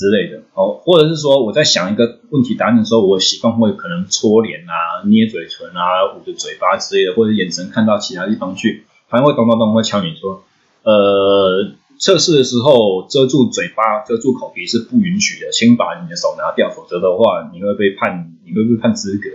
[0.00, 10.42] 之类的，哦，或者是说我在想一个问题答案的时候，我习惯会可能搓脸啊、捏嘴唇啊、捂着嘴巴之类的，或者眼神看到其他地方去，反正会咚咚咚会敲你说，
[10.84, 19.28] 呃，测试的时候遮住嘴巴、遮住口鼻是不允许的，先把你的手拿掉，否则的话你会被判，你会被判资格。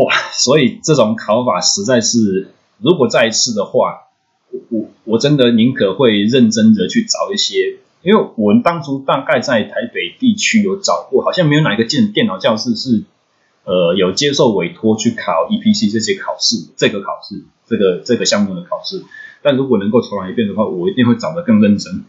[0.00, 4.02] 哇，所以这种考法实在是，如果再一次的话，
[4.70, 13.02] 我我真的宁可会认真的去找一些，因为我们当初大概在台北地区有找过，好像没有哪一个电电脑教室是。
[13.68, 19.02] 呃，有接受委托去考 EPC 这些考试，这个考试，这个这个项目的考试。
[19.42, 22.04] 但如果能够重来一遍的话，我一定会找得更认真。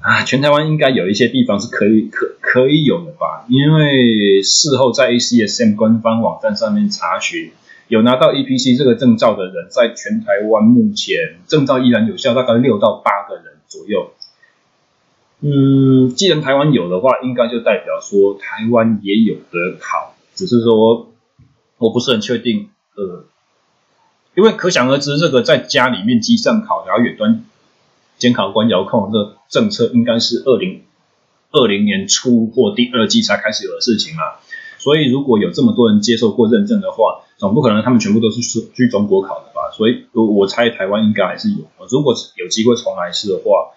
[0.00, 3.44] 啊，全台湾应该有一些地方是可以可可以有的吧？
[3.50, 7.50] 因为事后在 ACSM 官方网站上面查询，
[7.88, 14.12] 有拿到 EPC 这个证照的人，在全台湾目前证照依然有效，大概六到八个人左右。
[15.40, 20.14] 嗯，既然台湾有的话，应该就代表说台湾也有得考。
[20.34, 21.12] 只是说，
[21.78, 23.24] 我不是很确定，呃，
[24.34, 27.44] 因为可想而知，这个在家里面机上考，然后远端
[28.18, 30.82] 监考官遥控这政策，应该是二零
[31.52, 34.42] 二零年初或第二季才开始有的事情啊。
[34.78, 39.70] 所以，如果有这么多人接受过认证的话，总不可能他们全部都是去去中国考的吧？
[39.76, 41.64] 所以，我我猜台湾应该还是有。
[41.90, 43.70] 如果有机会重来一次的话，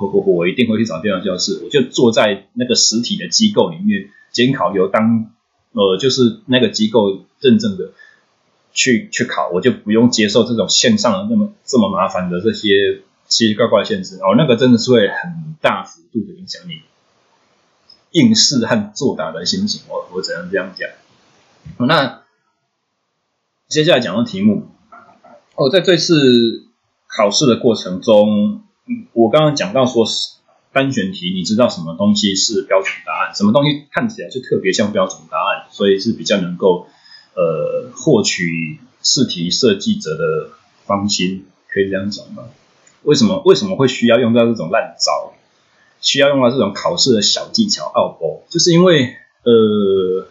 [0.00, 5.30] 我我我一定会去找电脑教室，我就坐在那个实体的机构里面监考，由当。
[5.72, 7.92] 呃，就是那个机构认证的，
[8.72, 16.80] 去去考，我就不用接受这种线上的那么这么麻烦的这些奇奇怪怪的限制哦，那个真的是会很大幅度的影响你
[18.12, 20.88] 应试和作答的心情，我我只能这样讲。
[21.86, 22.22] 那
[23.68, 24.68] 接下来讲的题目，
[25.54, 26.64] 哦，在这次
[27.06, 28.62] 考试的过程中，
[29.12, 30.38] 我刚刚讲到说是。
[30.70, 33.34] 单选题，你知道什么东西是标准答案？
[33.34, 36.86] 什么东西看起来就特别像标准答案，所以是比较能够
[37.34, 40.50] 呃获取试题设计者的
[40.84, 42.44] 芳心，可以这样讲吗？
[43.02, 45.32] 为什么为什么会需要用到这种烂招？
[46.00, 50.28] 需要用到这种考试的小技巧奥步，就是因为呃，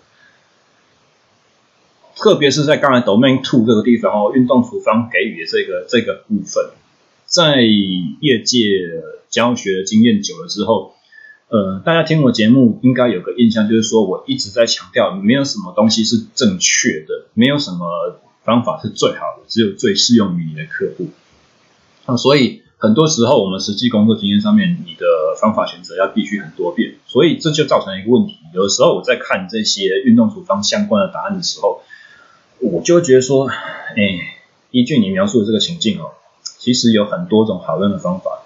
[2.16, 6.70] 特别是在刚才 Domain Two 这个地方哦，运动处方给予的这个这个部分，
[7.28, 8.64] 在业界。
[9.30, 10.96] 教学经验久了之后，
[11.50, 21.10] 呃，大家听我节目应该有个印象，就是说我一直在强调，没有什么东西是正确的，没有什么方法是最好的，只有最适用于你的客户。
[22.06, 25.06] 啊，所以很多时候我们实际工作经验上面，你的
[25.42, 28.38] 方法选择要必须很多遍，所以这就造成一个问题。
[28.54, 31.82] 有的时候我在看这些运动处方相关的答案的时候，
[32.62, 33.96] 我就觉得说，哎，
[34.72, 36.12] 依据你描述的这个情境哦，
[36.68, 38.44] 其实有很多种讨论的方法。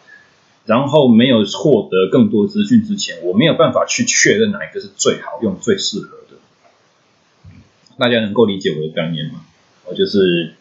[0.63, 6.38] 然后没有获得更多资讯之前，我没有办法去确认哪一个是最好用、最适合的。
[7.97, 9.41] 大家能够理解我的概念吗？
[9.88, 10.53] 我就是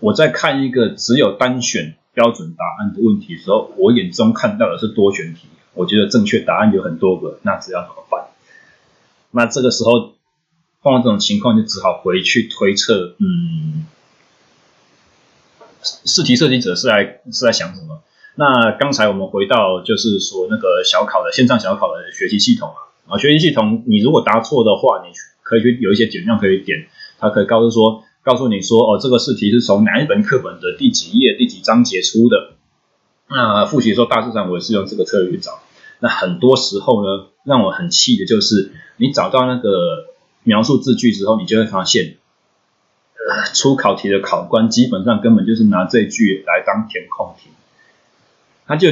[0.00, 5.46] 我在看一个只有单选标准答案的问题的时候，我眼中看到的是多选题。
[5.74, 8.26] 我觉得正确答案有很多个，那这要怎么办？
[9.30, 10.14] 那这个时候
[10.82, 13.14] 碰到这种情况，就只好回去推测。
[13.18, 13.86] 嗯，
[16.04, 18.02] 试题设计者是在是在想什么？
[18.34, 26.86] 那刚才我们回到就是说那个小考的线上小考的学习系统啊，啊学习系统你如果答错的话，你可以去有一些选项可以点，
[27.18, 32.54] 它可以告诉说告诉你说哦这个试题是从哪一本课本的第几页第几章节出的。
[33.28, 35.60] 那复习的时候大致上我也是用这个策略去找。
[35.98, 40.04] 那很多时候呢，让我很气的就是你找到那个
[40.42, 42.18] 描述字句之后，你就会发现，
[43.54, 47.50] 出考题的考官基本上根本就是拿这句来当填空题。
[48.66, 48.88] 他就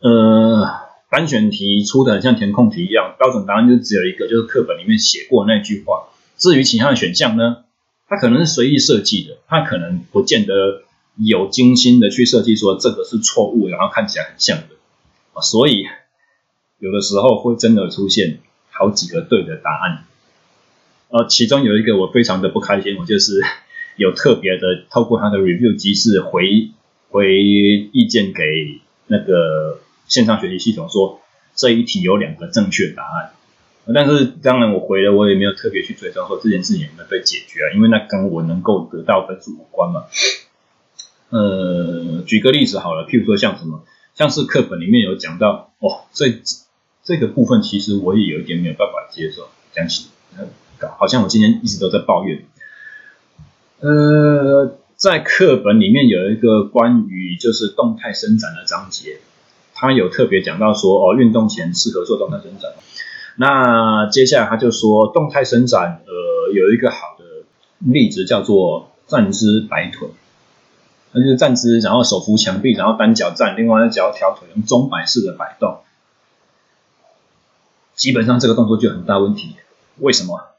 [0.00, 0.68] 呃
[1.10, 6.08] 单选题出的很像填空题一样，标准答案就只有一个，就是课本里面写过那句话。
[6.36, 7.64] 至于其他的选项呢，
[8.08, 10.82] 它可能是随意设计的，它可能不见得
[11.16, 15.42] 有精心的去设计说这个是错误，然后看起来很像的。
[15.42, 15.84] 所以
[16.78, 18.38] 有的时候会真的出现
[18.70, 20.04] 好几个对的答案。
[21.12, 23.40] 呃，其中有一个我非常的不开心，我就是
[23.96, 26.70] 有特别的透过他的 review 机制回
[27.10, 28.80] 回意见给。
[29.08, 31.20] 那个线上学习系统说
[31.54, 33.32] 这一题有两个正确答案，
[33.92, 40.04] 但是当然我回了，我也没有特别去追踪说这件事情有没有被解决啊，因为那跟我能够得到分数无关嘛。
[41.28, 43.84] 呃，举个例子好了，譬如说像什么，
[44.14, 46.40] 像是课本里面有讲到，哦，这
[47.04, 50.06] 这个部分其实我也有一点没有办法接受，讲起，
[50.98, 52.44] 好像我今天一直都在抱怨，
[53.80, 54.78] 呃。
[54.94, 59.18] 在课本里面有一个关于就是动态伸展的章节，
[59.74, 62.70] 他有特别讲到说哦，运动前适合做动态伸展。
[63.34, 67.24] 那接下来他就说，动态伸展呃有一个好的
[67.80, 70.08] 例子叫做站姿摆腿。
[71.10, 75.80] 那就是站姿，然后手扶墙壁，然后单脚站，另外一脚条腿用钟摆式的摆动。
[77.96, 79.56] 基本上这个动作就很大问题，
[79.98, 80.51] 为什么？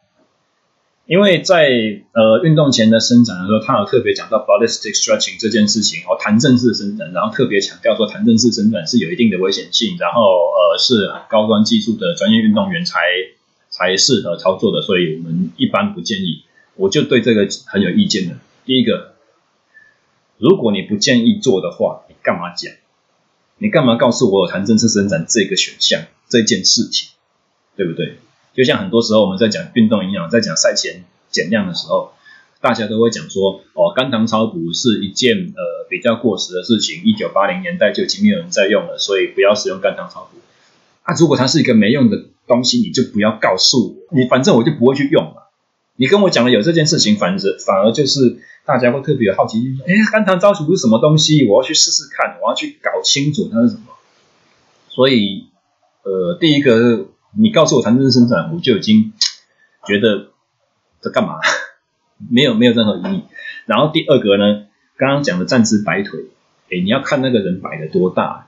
[1.05, 1.67] 因为在
[2.13, 12.99] 呃运动前的伸展的时候，他有特别讲到 ballistic stretching 这件事情哦，弹正式伸展，然后特别强调说弹正式伸展是有一定的危险性，然后呃是高端技术的专业运动员才
[13.69, 16.43] 才适合操作的，所以我们一般不建议。
[16.75, 18.37] 我就对这个很有意见的。
[18.65, 19.13] 第一个，
[20.37, 22.73] 如果你不建议做的话，你干嘛讲？
[23.57, 27.09] 你干嘛告诉我有弹正式伸展这个选项这件事情？
[27.75, 28.17] 对不对？
[28.53, 32.13] 就像很多时候我们在讲运动营养，在讲赛前减量的时候，
[32.61, 40.37] 大家都会讲说，哦，肝糖超补是一件呃比较过时的事情，一九八零年代就已经没有人在用了，所以不要使用肝糖超补。
[41.01, 45.41] 啊，如果它是一个没用的东西，你就不要告诉我，你反正我就不会去用嘛。
[45.95, 51.47] 你跟我讲了有这件事情，反正反而就是大家会特别有好奇心，说，哎，肝糖超补是什么东西？
[51.47, 53.81] 我要去试试看，我要去搞清楚它是什么。
[54.89, 55.47] 所以，
[56.03, 57.07] 呃，第一个。
[57.35, 59.13] 你告诉我弹正式伸展，我就已经
[59.87, 60.27] 觉得
[61.01, 61.39] 在干嘛？
[62.29, 63.23] 没有没有任何意义。
[63.65, 64.65] 然后第二个呢，
[64.97, 66.25] 刚刚讲的站姿摆腿，
[66.71, 68.47] 哎，你要看那个人摆的多大。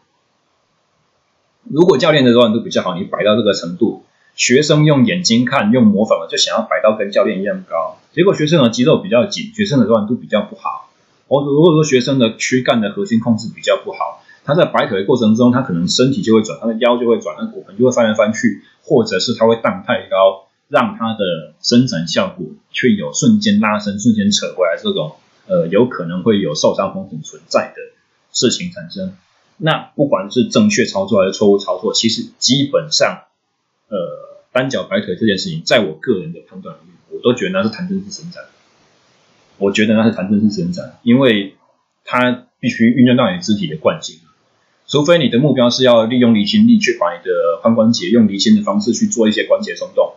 [1.64, 4.04] 如果教练的柔软度比较好，你摆到这个程度，
[4.36, 7.98] 学生用眼睛看，用模仿的就想要摆到跟教练一样高。
[8.14, 10.90] 结果学生的肌肉比较紧，学生的柔软度比较不好。
[11.28, 14.22] 或如果说学生的躯干的核心控制比较不好。
[14.48, 25.16] 他在摆腿的过程中，他可能身体就会转，他的腰就会转，那骨盆就会翻来翻去，或者是它会荡太高，让它的伸展效果却有瞬间拉伸、瞬间扯回来这种，
[25.48, 27.82] 呃，有可能会有受伤风险存在的
[28.32, 29.16] 事情产生。
[29.58, 33.24] 那不管是正确操作还是错误操作，其实基本上，
[33.90, 38.44] 呃，单脚摆腿这件事情，在我个人的判断里面，我都觉得那是弹正式伸展。
[39.58, 41.56] 我觉得那是弹正式伸展，因为
[42.04, 44.20] 它必须运用到你肢体的惯性。
[44.88, 47.32] 除非你的目标是要利用离心力去把你的
[47.64, 50.14] 髋关节用离心的方式去做一些关节松动，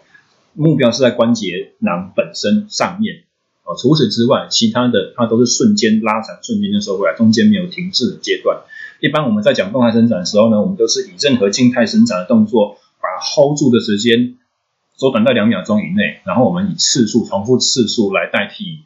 [0.53, 3.25] 目标是在关节囊本身上面
[3.65, 3.75] 啊。
[3.81, 8.61] 除此之外，其他的它都是瞬间拉长、瞬间就收回来，中间没有停滞的阶段。
[9.01, 14.37] 一般我们在讲动态伸展的时候呢，我们都是以任何静态伸展的动作，把 hold 住的时间
[14.97, 18.81] 缩短到两秒钟以内，然后我们以次数、重复次数来代替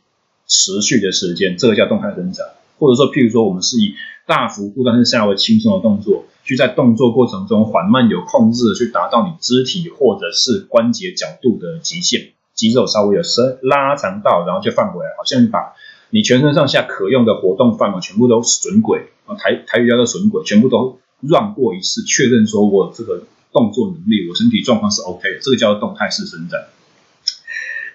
[0.47, 2.47] 持续的时间，这个叫动态伸展。
[2.79, 3.95] 或者说，譬如说，我们是以
[4.27, 15.75] 大幅度但是稍微轻松的动作，去在动作过程中缓慢有控制的去达到你肢体或者是关节角度的极限，肌肉稍微有伸拉长到，然后就放回来，好像把
[16.11, 26.69] 你全身上下可用的活动范围全部都损轨啊，台台语叫做损轨，全部都绕过一次，确认说我这个动作能力，我身体状况是 OK 的，这个叫做动态式伸展。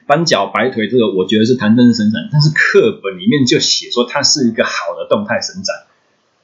[0.08, 5.76] 单脚摆腿，这个我觉得是弹正式伸展，但是课本里面就写说它是一个好的动态伸展，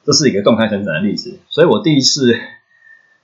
[0.04, 1.38] 这是一个动态伸展的例子。
[1.48, 2.38] 所以我第一次，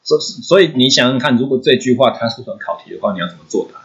[0.03, 3.81] 所所以你想想看，如果这句话它是算考题的话，你要怎么作答？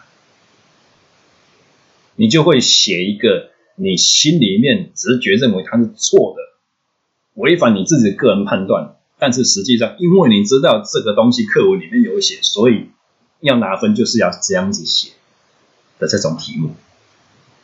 [2.16, 6.42] 你就会写一个你心里面直觉认为它是错的，
[7.42, 12.90] 违反你自己的个人判断，但是实际上因为你知道这个东西课文里面有写，所以
[13.42, 15.12] 要拿分就是要这样子写。
[15.98, 16.76] 的这种题目，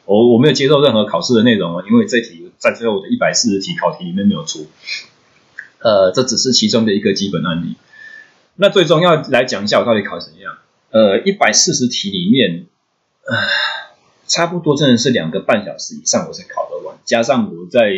[0.05, 4.67] 我我没有接受任何考试的内容哦，因为这题在最后的一百四十题考题里面没有出，
[5.83, 7.75] 呃，这只是其中的一个基本案例。
[8.55, 10.57] 那最终要来讲一下我到底考怎样？
[10.91, 12.65] 呃，一百四十题里面，
[13.25, 13.37] 呃，
[14.27, 17.89] 差不多真的是两个半小时以上我才考得完，加上我在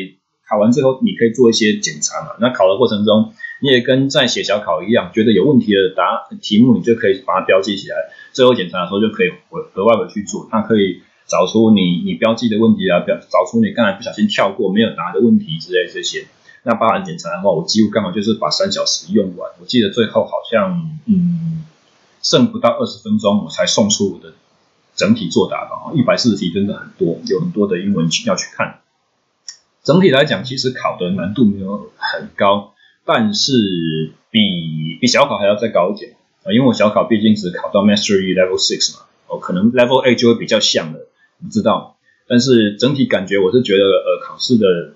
[0.47, 2.35] 考完之后，你可以做一些检查嘛。
[2.39, 7.95] 那考的过程中，你也跟在写小考一样，觉得有问题的答题目，你就可以把它标记起来。
[8.31, 16.27] 最后检查的时候就可以额额外的去做，它可以找出你你标记的问题啊，标找出你刚才不小心跳过没有答的问题之类这些。
[16.63, 19.51] 那包含检查的话，我几乎刚好就是把三小时用完。
[19.59, 21.63] 我记得最后好像嗯
[22.21, 24.33] 剩不到二十分钟，我才送出我的
[24.95, 25.91] 整体作答吧。
[25.93, 28.79] 一百四十题真的很多，有很多的英文要去看。
[29.83, 36.15] 整体来讲，其实考的难度没有很高，但是比比小考还要再高一点。
[36.43, 41.07] 啊，因为我小考毕竟只考到 Mastery Level Six 嘛，哦，可能 Level Eight 就会比较像了，
[41.41, 41.97] 不知道。
[42.27, 44.93] 但是整体感觉我是觉得，呃，考试的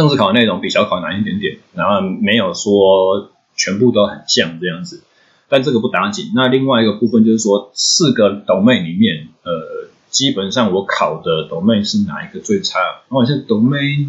[0.00, 5.02] 政治考的内容比小考难一点点，然后没有说全部都很像这样子。
[5.50, 6.32] 但这个不打紧。
[6.34, 12.78] 那另外一个部分就是说，四个 domain 里面，呃，基本上我考的 domain 是哪一个最差？
[13.10, 14.06] 好像是 Domain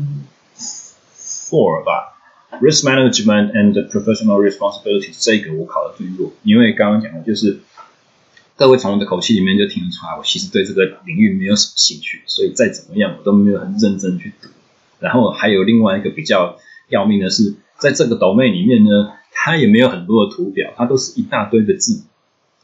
[0.56, 2.08] Four 吧。
[2.62, 7.60] Risk management and professional responsibility 这个我考的最弱，因为刚刚讲的就是
[8.56, 14.48] 各位从我的口气里面就听得出来，我其实对这个领域没有什么兴趣，所以再怎么样我都没有很认真去读。
[15.02, 22.04] 然后还有另外一个比较要命的是，在这个 domain 里面呢，它也没有很多的图表，它都是一大堆的字。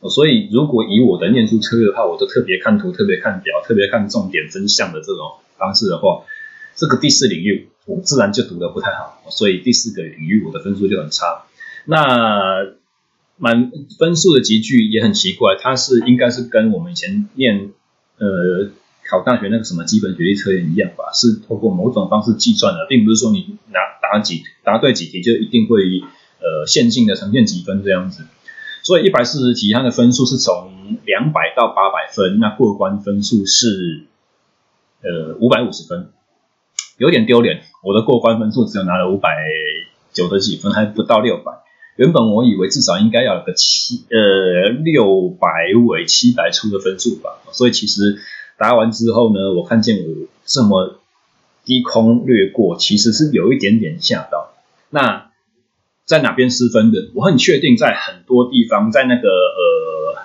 [0.09, 6.23] 所以如果以我的念书策略的话，我都特别看图、特别看表、特别看重点真相的这种方式的话，
[6.75, 9.23] 这个第四领域我自然就读得不太好。
[9.29, 11.45] 所以第四个领域我的分数就很差。
[11.85, 12.67] 那
[13.37, 17.71] 满分数的集聚也很奇怪，它是应该是跟我们以前念
[18.19, 18.69] 呃
[19.09, 25.81] 考大学那个什么基本学历测验一样吧，是透过某种方式计算的，并不是说你拿答几答对几题就一定会
[26.39, 28.23] 呃线性的呈现几分这样子。
[28.83, 34.05] 所以一百四十题它的分数是从两百到八百分，那过关分数是
[35.01, 36.09] 呃五百五十分，
[36.97, 39.29] 有点丢脸，我的过关分数只有拿了五百
[40.13, 41.51] 九十几分，还不到六百。
[41.97, 45.47] 原本我以为至少应该要有个七呃六百
[45.87, 48.19] 尾七百出的分数吧，所以其实
[48.57, 50.99] 答完之后呢，我看见我这么
[51.63, 54.53] 低空掠过，其实是有一点点吓到。
[54.89, 55.31] 那
[56.05, 57.09] 在哪边失分的？
[57.13, 60.21] 我很确定在很多地方，在那个呃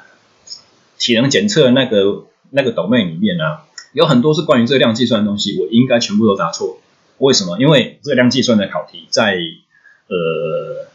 [0.98, 6.78] 体能检测那个那个 domain 里面啊，有很多是关于热量计算的东西，我应该全部都答错。
[7.18, 7.58] 为什么？
[7.60, 9.36] 因为热量计算的考题在
[10.08, 10.86] 呃。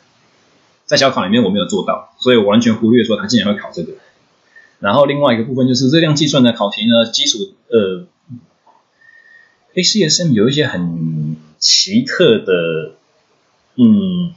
[0.87, 3.91] 在小考里面我没有做到，所以我完全忽略说他竟然会考这个。
[4.79, 7.37] 然后另外一个部分就是热量计算的考题呢，基础
[7.69, 8.05] 呃
[9.73, 12.93] ，ACSM 有一些很奇特的，
[13.75, 14.33] 嗯，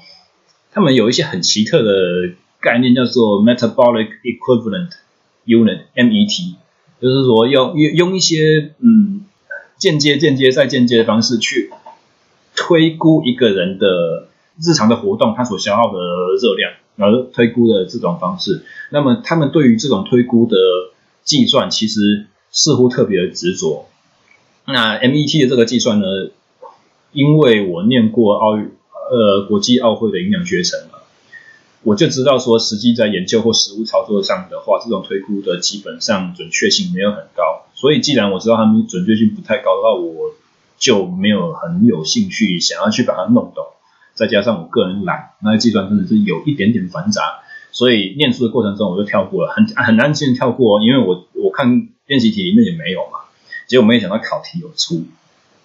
[0.73, 4.91] 他们有一些很奇特的概念叫做 Metabolic Equivalent
[5.47, 6.55] Unit（MET），
[7.01, 9.25] 就是说用用用一些嗯
[9.79, 11.71] 间接、间接再间接的方式去
[12.55, 14.27] 推估一个人的。
[14.63, 15.99] 日常的活动，他所消耗的
[16.39, 16.71] 热量，
[17.01, 20.57] 然后推估的这种方式，那么他们对于这种推估的
[21.25, 23.89] 计算，其实似乎特别的执着。
[24.67, 26.07] 那 MET 的这个计算呢，
[27.13, 28.71] 因为我念过奥运
[29.11, 30.99] 呃国际奥会的营养学程嘛，
[31.83, 37.65] 我就知道说，实际在研究或实务操作上的话，这种推估的基本上准确性没有很高。
[37.75, 40.33] 所以既然我知道他们准确性不太高的话，我
[40.79, 43.65] 就没有很有兴趣想要去把它弄懂。
[44.15, 47.41] 再加上我个人懒，那个计算真的是有一点点繁杂，
[47.73, 53.21] 所以念书的过程中我就跳过了，很很安心跳过哦，因为我我看练习题里面也没有嘛，
[53.67, 55.05] 结果没想到考题有出，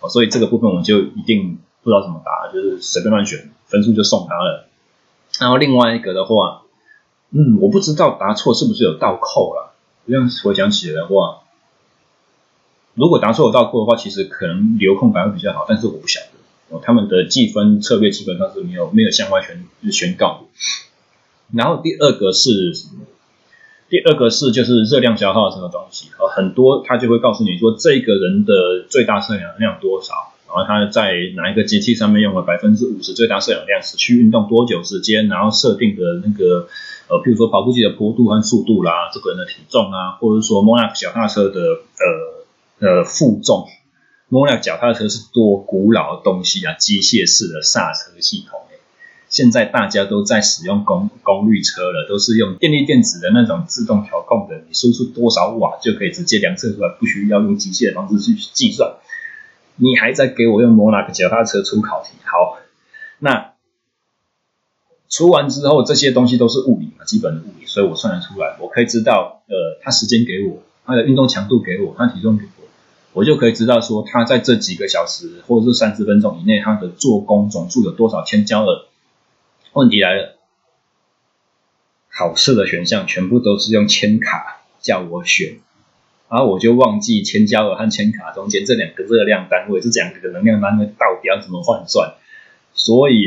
[0.10, 4.68] 所以这个部分我就一定不知道怎么答，就是随便乱选，分数就送他了。
[5.40, 6.62] 然后另外一个的话，
[7.32, 9.74] 嗯，我不知道答错是不是有倒扣了，
[10.08, 11.42] 这样回想起来的话，
[12.94, 16.28] 如果答错有倒扣的话，其实可能留空白会比较好，但是我不晓得。
[16.70, 20.48] 哦他们的计分策略基本上是没有没有相关宣宣告。
[21.54, 23.06] 然后第二个是什么？
[23.88, 36.68] 第二个是就是热量消耗这个东西，很多他就会告诉你说这个人的最大摄氧量多少，然后他在哪一个机器上面用了百分之五十最大摄氧量，持续运动多久时间，然后设定的那个
[37.08, 41.62] 呃，譬如说跑步机的坡度和速度啦，这个人的体重啊，或者说 Monarch 脚踏车的
[42.80, 43.68] 呃呃负重。
[44.30, 48.60] Monarch 脚踏车是多古老的东西啊，机械式的刹车系统。
[49.28, 58.96] 现在大家都在使用功功率车了，都是用电力电子的那种自动调控的，你输出多少瓦就可以直接量测出来，不需要用机械的方式去计算。
[59.76, 62.12] 你还在给我用 Monarch 脚踏车出考题？
[62.24, 62.60] 好，
[63.20, 63.54] 那
[65.10, 72.40] 出完之后，这些东西都是物理嘛，基本的物理，所以我算得出来，我可以知道，呃，它时间给我，它的运动强度给我，它体重
[73.16, 73.26] 我。
[73.26, 78.86] 就可以知道说，它在这几个小时或者是三十分钟以内，它的做工总数有多少千焦耳。
[79.74, 80.36] 问题来了，
[82.12, 85.58] 考试的选项全部都是用千卡叫我选，
[86.30, 92.14] 然后我就忘记千焦耳和千卡中间这两个热量单位，这两个能量单位到底要怎么换算，
[92.76, 93.26] 所以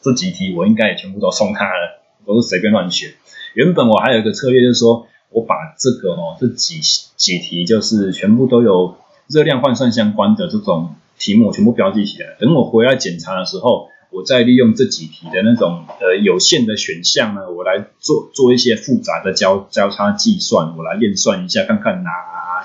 [0.00, 3.12] 这几题我应该也全部都送他了，都是随便乱选。
[3.52, 5.06] 原本我还有一个策略，就是说。
[5.32, 6.80] 我把这个哦，这几
[7.16, 8.96] 几题就是全部都有
[9.28, 12.36] 热量换算相关的这种题目，全部标记起来。
[12.38, 22.10] 等我回来检查的时候，我再利用这几题的那种呃有限的选项呢，我来做做一些复杂的交交叉计算，我来验算一下，看看哪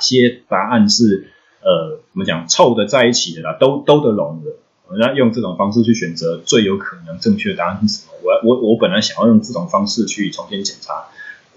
[0.01, 1.30] 些答案是
[1.61, 4.51] 呃怎么讲凑的在一起的啦，都都得拢的。
[4.97, 8.13] 那用这种方式去选择最有可能正确的答案是什么？
[8.24, 11.07] 我我我本来想要用这种方式去重新检查。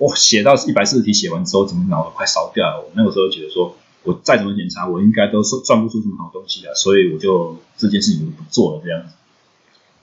[0.00, 2.80] 我写到一百四十题写完之后，怎么脑子快烧掉了？
[2.80, 9.12] 我那个时候觉得说，我再怎么检查，我应该都算算不出什么好东西来，所以我就这件事情就不做了这样子。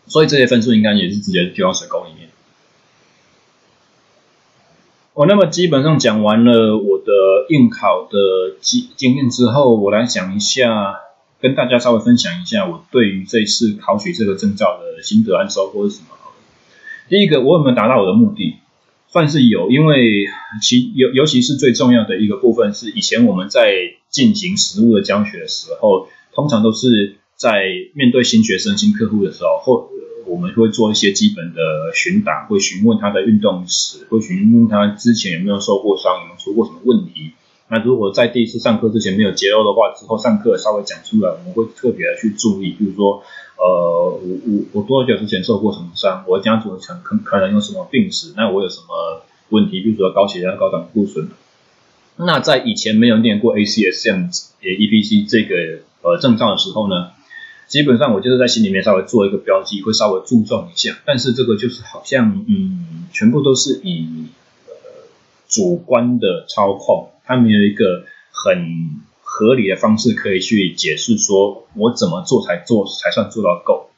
[0.05, 2.29] 所以这些分数应该也是直接丢到水沟里面。
[5.15, 10.99] 我那么基本上讲完了我的应考的经经验之后，我来讲一下
[11.41, 16.09] 跟大家稍微分享一下我对于这次考取这个证照的心得和收获是什么。
[17.09, 18.57] 第一个，我有没有达到我的目的？
[19.09, 20.25] 算是有，因为
[20.61, 23.73] 其尤尤其是最重要的一个部分是，以前我们在
[24.09, 29.89] 进行实务的教学的时候，通常都是在面对新学生、新客户的时候，或
[30.27, 37.31] 我们会做一些基本的询答，会询问他的运动史，会询问他之前有没有受过伤，有没有出过什么问题。
[37.69, 43.23] 那如果在第一次上课之前没有揭露的话，之后上课稍微讲出来，我们会特别的去注意，比如说，
[43.57, 46.23] 呃，我我我多久之前受过什么伤？
[46.27, 48.33] 我家族可可可能有什么病史？
[48.37, 49.81] 那我有什么问题？
[49.81, 51.29] 比如说高血压、高胆固醇。
[52.17, 54.29] 那在以前没有念过 ACSM
[54.61, 57.11] 也 EPC 这个呃证照的时候呢，
[57.67, 60.97] 基本上我就是在心里面稍微做一个标记，会稍微注重一下。
[61.05, 64.25] 但是这个就是好像嗯，全部都是以
[64.67, 64.73] 呃
[65.47, 67.11] 主观的操控。
[67.23, 69.01] 它没有一个很
[69.38, 73.91] 合理的方式可以去解释，说我怎么做才做才算做到够，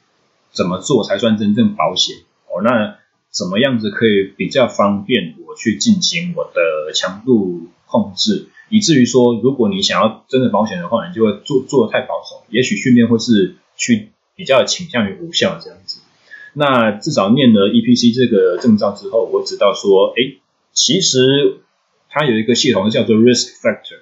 [0.52, 2.60] 怎么做才算真正保险哦？
[2.62, 2.98] 那
[3.30, 16.02] 怎么样子可以比较方便我去进行我的强度控制，以至于说，如果你想要真的保险的话，你就会做做的太保守，也许训练会是去比较倾向于无效这样子。
[16.52, 20.38] 那至少念了 EPC 这个证照之后，我知道说，哎，
[20.74, 21.62] 其实。
[22.12, 24.00] 它有一个系统叫做 risk factor，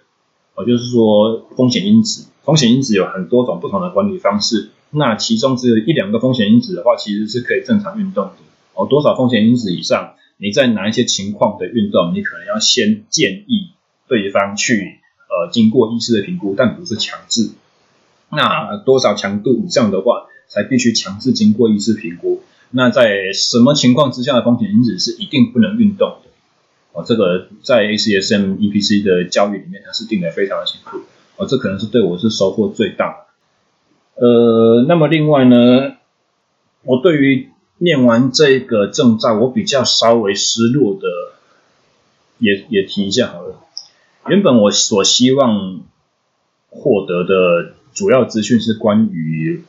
[0.58, 2.26] 哦，就是说风险因子。
[2.42, 8.32] 风险因子有很多种不同的管理方式，那其中只有一两个风险因子的话，其实是可以正常运动的。
[8.74, 13.68] 哦，多少风险因子以上，你在哪一些情况的运动，你可能要先建议
[14.08, 14.98] 对方去
[15.28, 17.50] 呃经过医师的评估，但不是强制。
[18.30, 22.40] 那多少强度以上的话，才必须强制经过医师评估。
[22.70, 26.27] 那在什么情况之下的风险因子是一定不能运动的？
[27.06, 31.00] 这个在 ACSM EPC 的教育里面，它是定的非常的清楚。
[31.36, 33.26] 哦，这可能是对我是收获最大。
[34.16, 35.96] 呃，那么另外呢，
[36.82, 41.06] 我对于念完这个证照，我比较稍微失落的，
[42.38, 43.54] 也也提一下好了。
[44.26, 45.82] 原本我所希望
[46.70, 49.62] 获得的主要资讯是关于，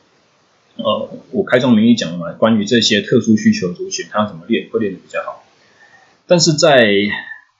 [0.76, 5.44] 呃，我开宗明义讲了嘛，关于这些特殊需求族群，他怎么练会练得比较好。
[6.30, 6.94] 但是在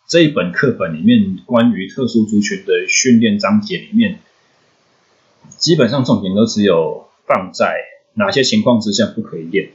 [0.07, 4.21] 这一本课本里面，关于特殊族群的训练章节里面，
[5.59, 7.75] 基本上重点都只有放在
[8.15, 9.71] 哪些情况之下不可以练，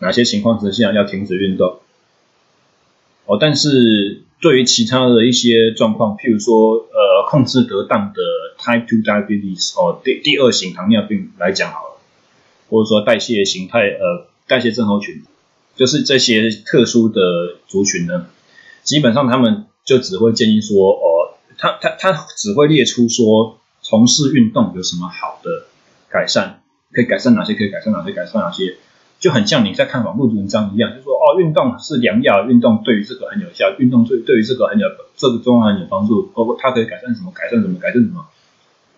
[0.00, 1.78] 哪些情况之下要停止运动。
[3.26, 8.20] 哦，但是对于其他的一些状况，譬如说，呃，控制得当的
[8.58, 12.00] Type two Diabetes 哦，第第二型糖尿病来讲好了，
[12.68, 15.22] 或者说代谢形态呃代谢症候群。
[15.76, 17.20] 就是这些特殊的
[17.66, 18.26] 族群呢，
[18.82, 25.66] 基本上他们就只会建议说，哦，他他他只会列出说，从事运动有什么好的
[26.08, 26.62] 改善，
[26.92, 28.76] 可以改善哪些，可以改善哪些，改善哪些，
[29.18, 38.26] 就很像你在看网络文章一样，就说哦，运动是良药，运动对于这个很有效，运动对对于这个很有这个状况很有帮助，包括它可以改善什么，改善什么，改善什么。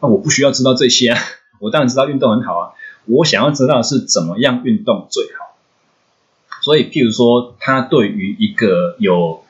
[0.00, 1.18] 那我不需要知道这些啊，
[1.58, 2.74] 我当然知道运动很好啊，
[3.06, 5.55] 我想要知道是怎么样运动最好。
[6.66, 9.44] 所以，譬如说，他对于一个有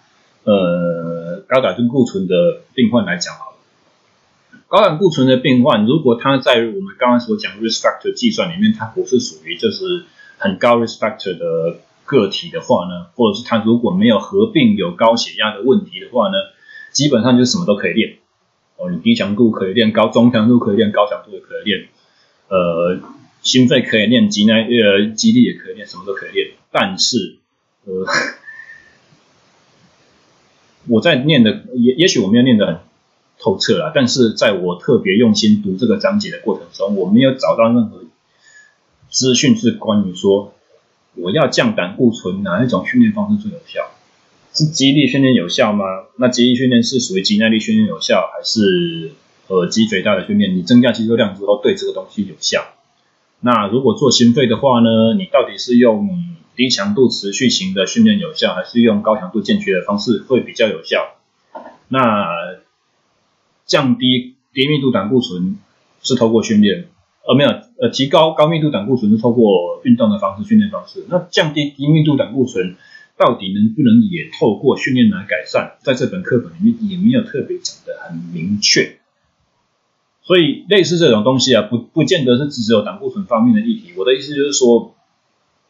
[0.44, 3.56] 呃高胆固醇的病患来讲，好了，
[4.68, 10.04] 高胆固醇的病患，如果他在我们刚刚所讲 risk factor 计算里面，他不是属于就是
[10.36, 16.34] 很高 risk factor 的个体的话呢，或者是他如果没有合并有高血压的问题的话呢，
[16.92, 18.18] 基本上就什么都可以练
[18.76, 21.88] 哦，你低强度可以练，高中强度可以练，高强度也可以练，
[22.50, 23.00] 呃，
[23.40, 26.50] 心肺可以练，肌耐呃肌力也可以练，什么都可以练。
[26.78, 27.38] 但是，
[27.86, 28.04] 呃，
[30.88, 32.80] 我在念的也也许我没有念得很
[33.38, 38.04] 透彻啊，但是在我特别用心读这个章节的过程中，我没有找到任何
[39.08, 40.52] 资讯是关于说
[41.14, 43.88] 我要降胆固醇哪一种训练方式最有效？
[44.52, 45.86] 是肌力训练有效吗？
[46.18, 49.12] 那肌力训练是属于肌耐力训练有效，还是
[49.48, 50.54] 呃肌肥大的训练？
[50.54, 52.66] 你增加肌肉量之后对这个东西有效？
[53.40, 55.14] 那如果做心肺的话呢？
[55.16, 56.35] 你到底是用？
[56.56, 61.16] 低强度持续型的训练有效，还是用高强度间歇的方式会比较有效？
[61.88, 62.26] 那
[63.66, 65.58] 降低低密度胆固醇
[66.02, 66.88] 是透过训练，
[67.28, 67.50] 呃没有，
[67.80, 71.04] 呃提高高密度胆固醇是透过运动的方式训练方式。
[71.08, 72.74] 那降低低密度胆固醇
[73.16, 75.76] 到底能不能也透过训练来改善？
[75.82, 78.98] 在这本课本里面也没有特别讲的很明确。
[80.22, 83.92] 所以类似这种东西啊，不不见得是只有胆固醇方面的议题。
[83.96, 84.95] 我的意思就是说。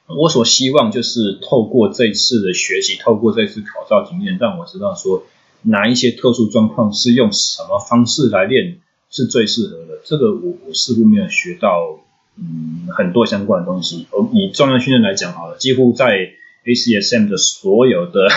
[0.07, 5.25] 我所希望就是透过这次的学习，透过这次考照经验，让我知道说
[5.63, 8.79] 哪一些特殊状况是用什么方式来练
[9.11, 10.01] 是最适合的。
[10.05, 11.99] 这个我我似乎没有学到
[12.37, 14.07] 嗯很多相关的东西。
[14.13, 16.31] 而以重量训练来讲好了，几乎在
[16.65, 18.29] ACSM 的所有的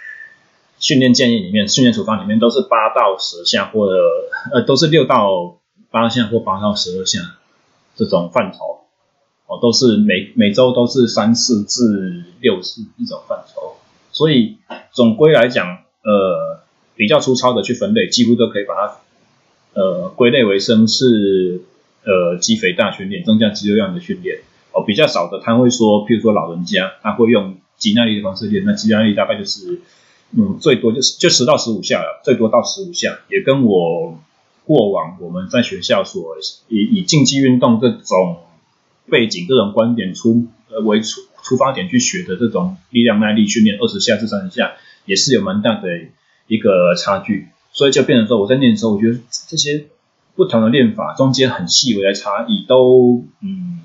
[0.78, 3.94] 训练建议里面，训练处方里面都是八到十下，或者
[4.52, 5.58] 呃都是六到
[5.90, 7.20] 八下或八到十二下
[7.94, 8.85] 这种范畴。
[9.48, 13.76] 哦，都是每每周都是三次至六次一种范畴，
[14.10, 14.56] 所以
[14.90, 16.58] 总归来讲，呃，
[16.96, 18.96] 比较粗糙的去分类，几乎都可以把它
[19.74, 21.62] 呃归类为生是
[22.02, 24.40] 呃肌肥大训练，增加肌肉量的训练。
[24.72, 29.80] 哦，比较少的他会说，譬如说老人家他会用肌耐力的方式练，那肌耐力大概就是
[30.36, 34.18] 嗯最多就是就十到十五下了，最多到十五下，也跟我
[34.64, 36.36] 过往我们在学校所
[36.68, 38.38] 以以竞技运动这种。
[39.10, 44.72] 背景这种观点出呃为出出发点去学的这种力量耐力训练，二十下至三十下
[45.04, 45.88] 也是有蛮大的
[46.48, 49.86] 一个差距，所以就变成说我在练的时候，我觉得这些
[50.34, 53.80] 不同的练法中间很细微的差异都嗯，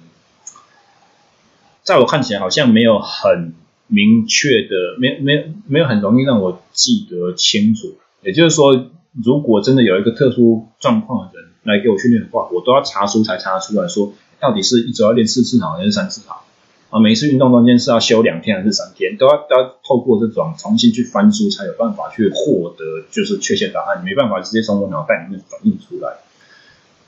[1.83, 3.53] 在我看起来好像没有很
[3.87, 7.95] 明确的，没没没有很容易让我记得清楚。
[8.23, 8.87] 也就是说，
[9.23, 14.13] 如果真的有一个特殊状况的人来给我训练的话，我都要查书才查出来说。
[14.41, 16.45] 到底是一周要练四次好还是三次好？
[16.89, 19.15] 啊，每一次运动中间是要休两天还是三天？
[19.17, 26.17] 都要都要透过这种重新去翻书才有办法去获得就是确切答案，没办法直接从我脑袋里面反映出来。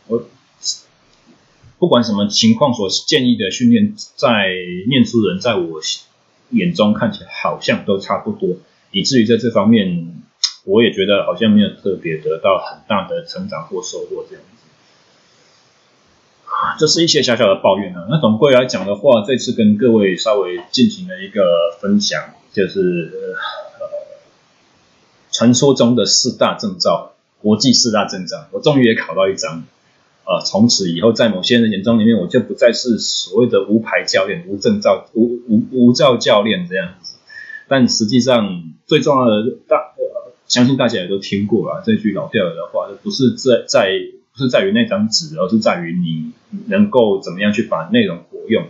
[0.08, 0.24] 我
[1.80, 4.48] 不管什么情况所建议的训练，在
[4.88, 5.82] 念书人在我
[6.52, 8.56] 眼中看起来好像都差不多，
[8.92, 10.24] 以至于在这方面
[10.64, 14.44] 我也觉得好像没有特别得到很大的成长或收获这样。
[16.80, 18.08] 这是一些小小的抱怨啊。
[18.10, 22.22] 那总归来讲的话，这次跟各位稍微进行了一个分享，
[22.52, 23.38] 就是呃，
[25.32, 29.64] 传说中的四大证照，国际四大证照，我终于也考到一张。
[30.26, 37.16] 啊、从此以后，在某些人眼中里面，我就不再是所谓的无牌教练、无证照、无无无照教练这样子。
[37.68, 39.94] 但实际上，最重要的大，
[40.48, 43.90] 相信大家也都听过了这句老掉的话，不是在在。
[44.36, 46.32] 不是在于那张纸，而是在于你
[46.68, 48.66] 能够怎么样去把内容活用。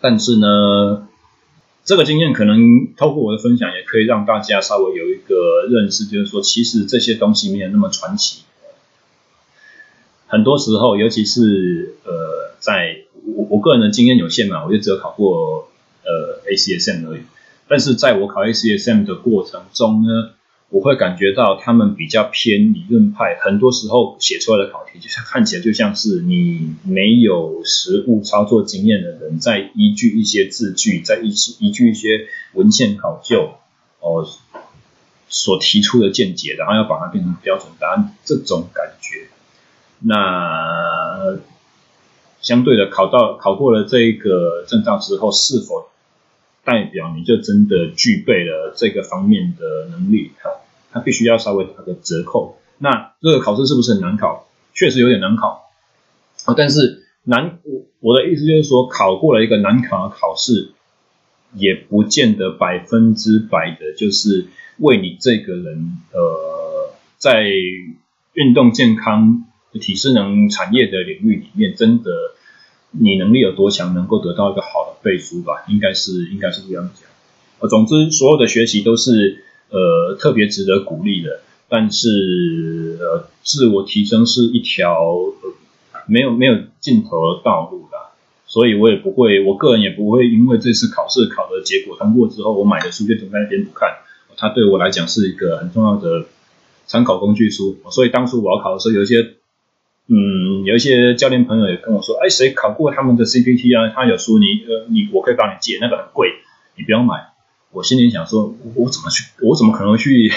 [0.00, 1.06] 但是呢，
[1.84, 8.42] 这个经验可能透过我的分享，也可以让大家稍微有一个认识，就是说，其实这些东西没有那么传奇。
[10.26, 15.68] 很多时候，尤其是呃，在我我个人的经验有限嘛，我就只有考过
[16.04, 17.20] 呃 ACSM 而已。
[17.68, 20.30] 但是在我考 ACSM 的过程中呢，
[20.70, 33.54] 我会感觉到他们比较偏理论派，很多时候写出来的考题，就像看起来就像是你没有实务操作经验的人，在依据一些字句，在依依据一些文献考究，
[33.98, 34.24] 哦，
[35.28, 39.26] 所提出的见解，然后要把它变成标准答案，这种感觉。
[39.98, 41.36] 那
[42.40, 45.90] 相对的，考到考过了这个证照之后，是否
[46.62, 50.30] 代表你就真的具备了这个方面的能力？
[50.92, 52.58] 它必须要稍微打个折扣。
[52.78, 54.48] 那这个考试是不是很难考？
[54.72, 55.70] 确实有点难考
[56.46, 56.54] 啊。
[56.56, 60.70] 但是难，我我的意思就是说，考过了一个难考的考试，
[61.54, 64.46] 也不见得百分之百的就是
[64.78, 67.44] 为你这个人呃，在
[68.32, 72.10] 运动健康、体适能产业的领域里面，真的
[72.92, 75.64] 你能力有多强，能够得到一个好的背书吧？
[75.68, 77.04] 应该是应该是这样讲。
[77.58, 79.44] 呃，总之，所有的学习都是。
[79.70, 85.04] 呃，特别值得鼓励的，但是呃，自我提升是一条
[85.42, 85.54] 呃
[86.06, 88.10] 没有没有尽头的道路啦，
[88.46, 93.98] 所以我也不会，我个人也不会因为这次考试考的结果通过之后，我买的书就停在那边不看，
[94.36, 96.26] 它对我来讲是一个很重要的
[96.86, 99.34] 参考工具书，所以当初我要考的时候，有一些
[100.08, 103.92] 嗯，有一些教练朋友也跟我说，哎，谁考过他们的 CPT 啊？
[103.94, 106.32] 他有书，你呃，你我可以帮你借，那个很贵，
[106.76, 107.29] 你不要买。
[107.72, 109.30] 我心里想说，我怎么去？
[109.42, 110.32] 我怎么可能去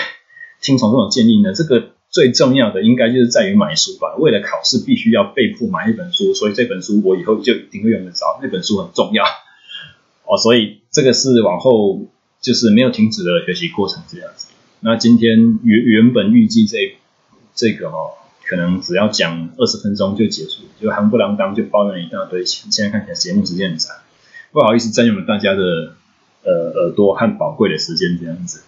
[0.62, 1.52] 听从这种建议呢？
[1.52, 4.16] 这个最重要的应该就是在于买书吧。
[4.20, 8.40] 为了考试，必须要被迫买一本书，所以这本书我以后就一定会用得着。
[8.42, 9.24] 那本书很重要
[10.26, 12.06] 哦，所以这个是往后
[12.40, 14.50] 就是没有停止的学习过程这样子。
[14.82, 16.98] 那今天原原本预计这
[17.56, 18.12] 这个哦，
[18.46, 22.46] 可能只要讲二十分钟就结束，就夯不啷当就抱怨一大堆。
[22.46, 23.96] 现在看起来节目时间很长，
[24.52, 25.96] 不好意思占用了大家的。
[26.44, 28.64] 呃，耳朵和宝贵的时间这样子，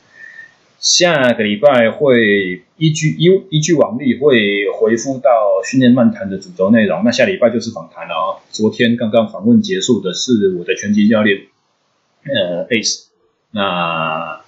[0.79, 5.29] 下个礼拜会依据依依据往例会回复到
[5.63, 7.03] 训练漫谈的主轴内容。
[7.03, 8.25] 那下礼拜就是访谈了啊。
[8.49, 11.47] 昨天刚刚访问结束的是我的拳击教练，
[12.23, 13.05] 呃，Ace。
[13.51, 14.41] 那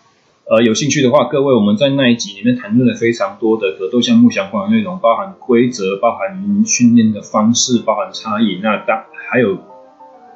[0.49, 8.59] 呃，有兴趣的话，各位我们在那一集里面谈论了非常多的格斗项目相关的内容，包含规则，包含训练的方式，包含差异。
[8.63, 9.57] 那大还有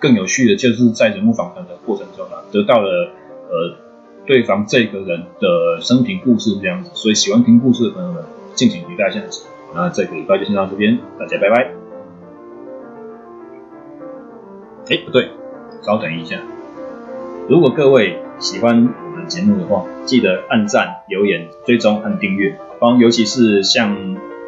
[0.01, 3.11] 更有趣的，就是在人物访谈的过程中啊，得到了
[3.49, 3.77] 呃
[4.25, 6.89] 对方这个人的生平故事这样子。
[6.95, 8.23] 所以喜欢听故事的朋友们，
[8.55, 9.45] 敬请期待下次。
[9.73, 11.71] 那这个礼拜就先到这边，大家拜拜。
[14.89, 15.29] 哎，不对，
[15.83, 16.41] 稍等一下，
[17.47, 22.57] 如果各位喜欢我们节目的话，记得按赞、留言、追踪和订阅。
[22.79, 23.95] 方尤其是像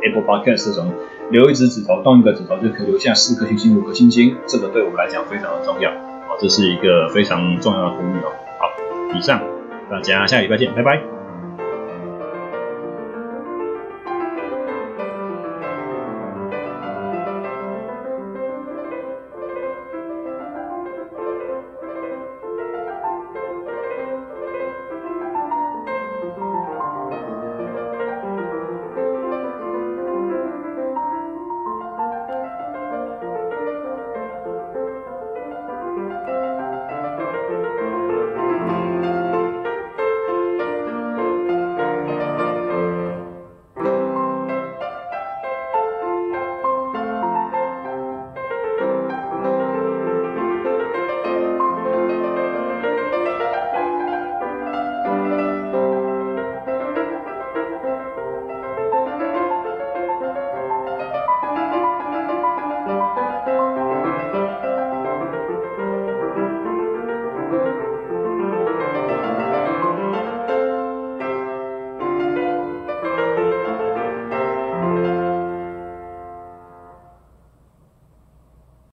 [0.04, 0.92] Apple Podcast 这种，
[1.34, 5.90] 留一只指头，动一个指头就可以留下四颗星星、五颗星星，这个对我们来讲非常的重要。
[5.90, 8.32] 啊，这是一个非常重要的功能哦。
[8.60, 9.42] 好，以上，
[9.90, 11.13] 大家下礼拜见，拜拜。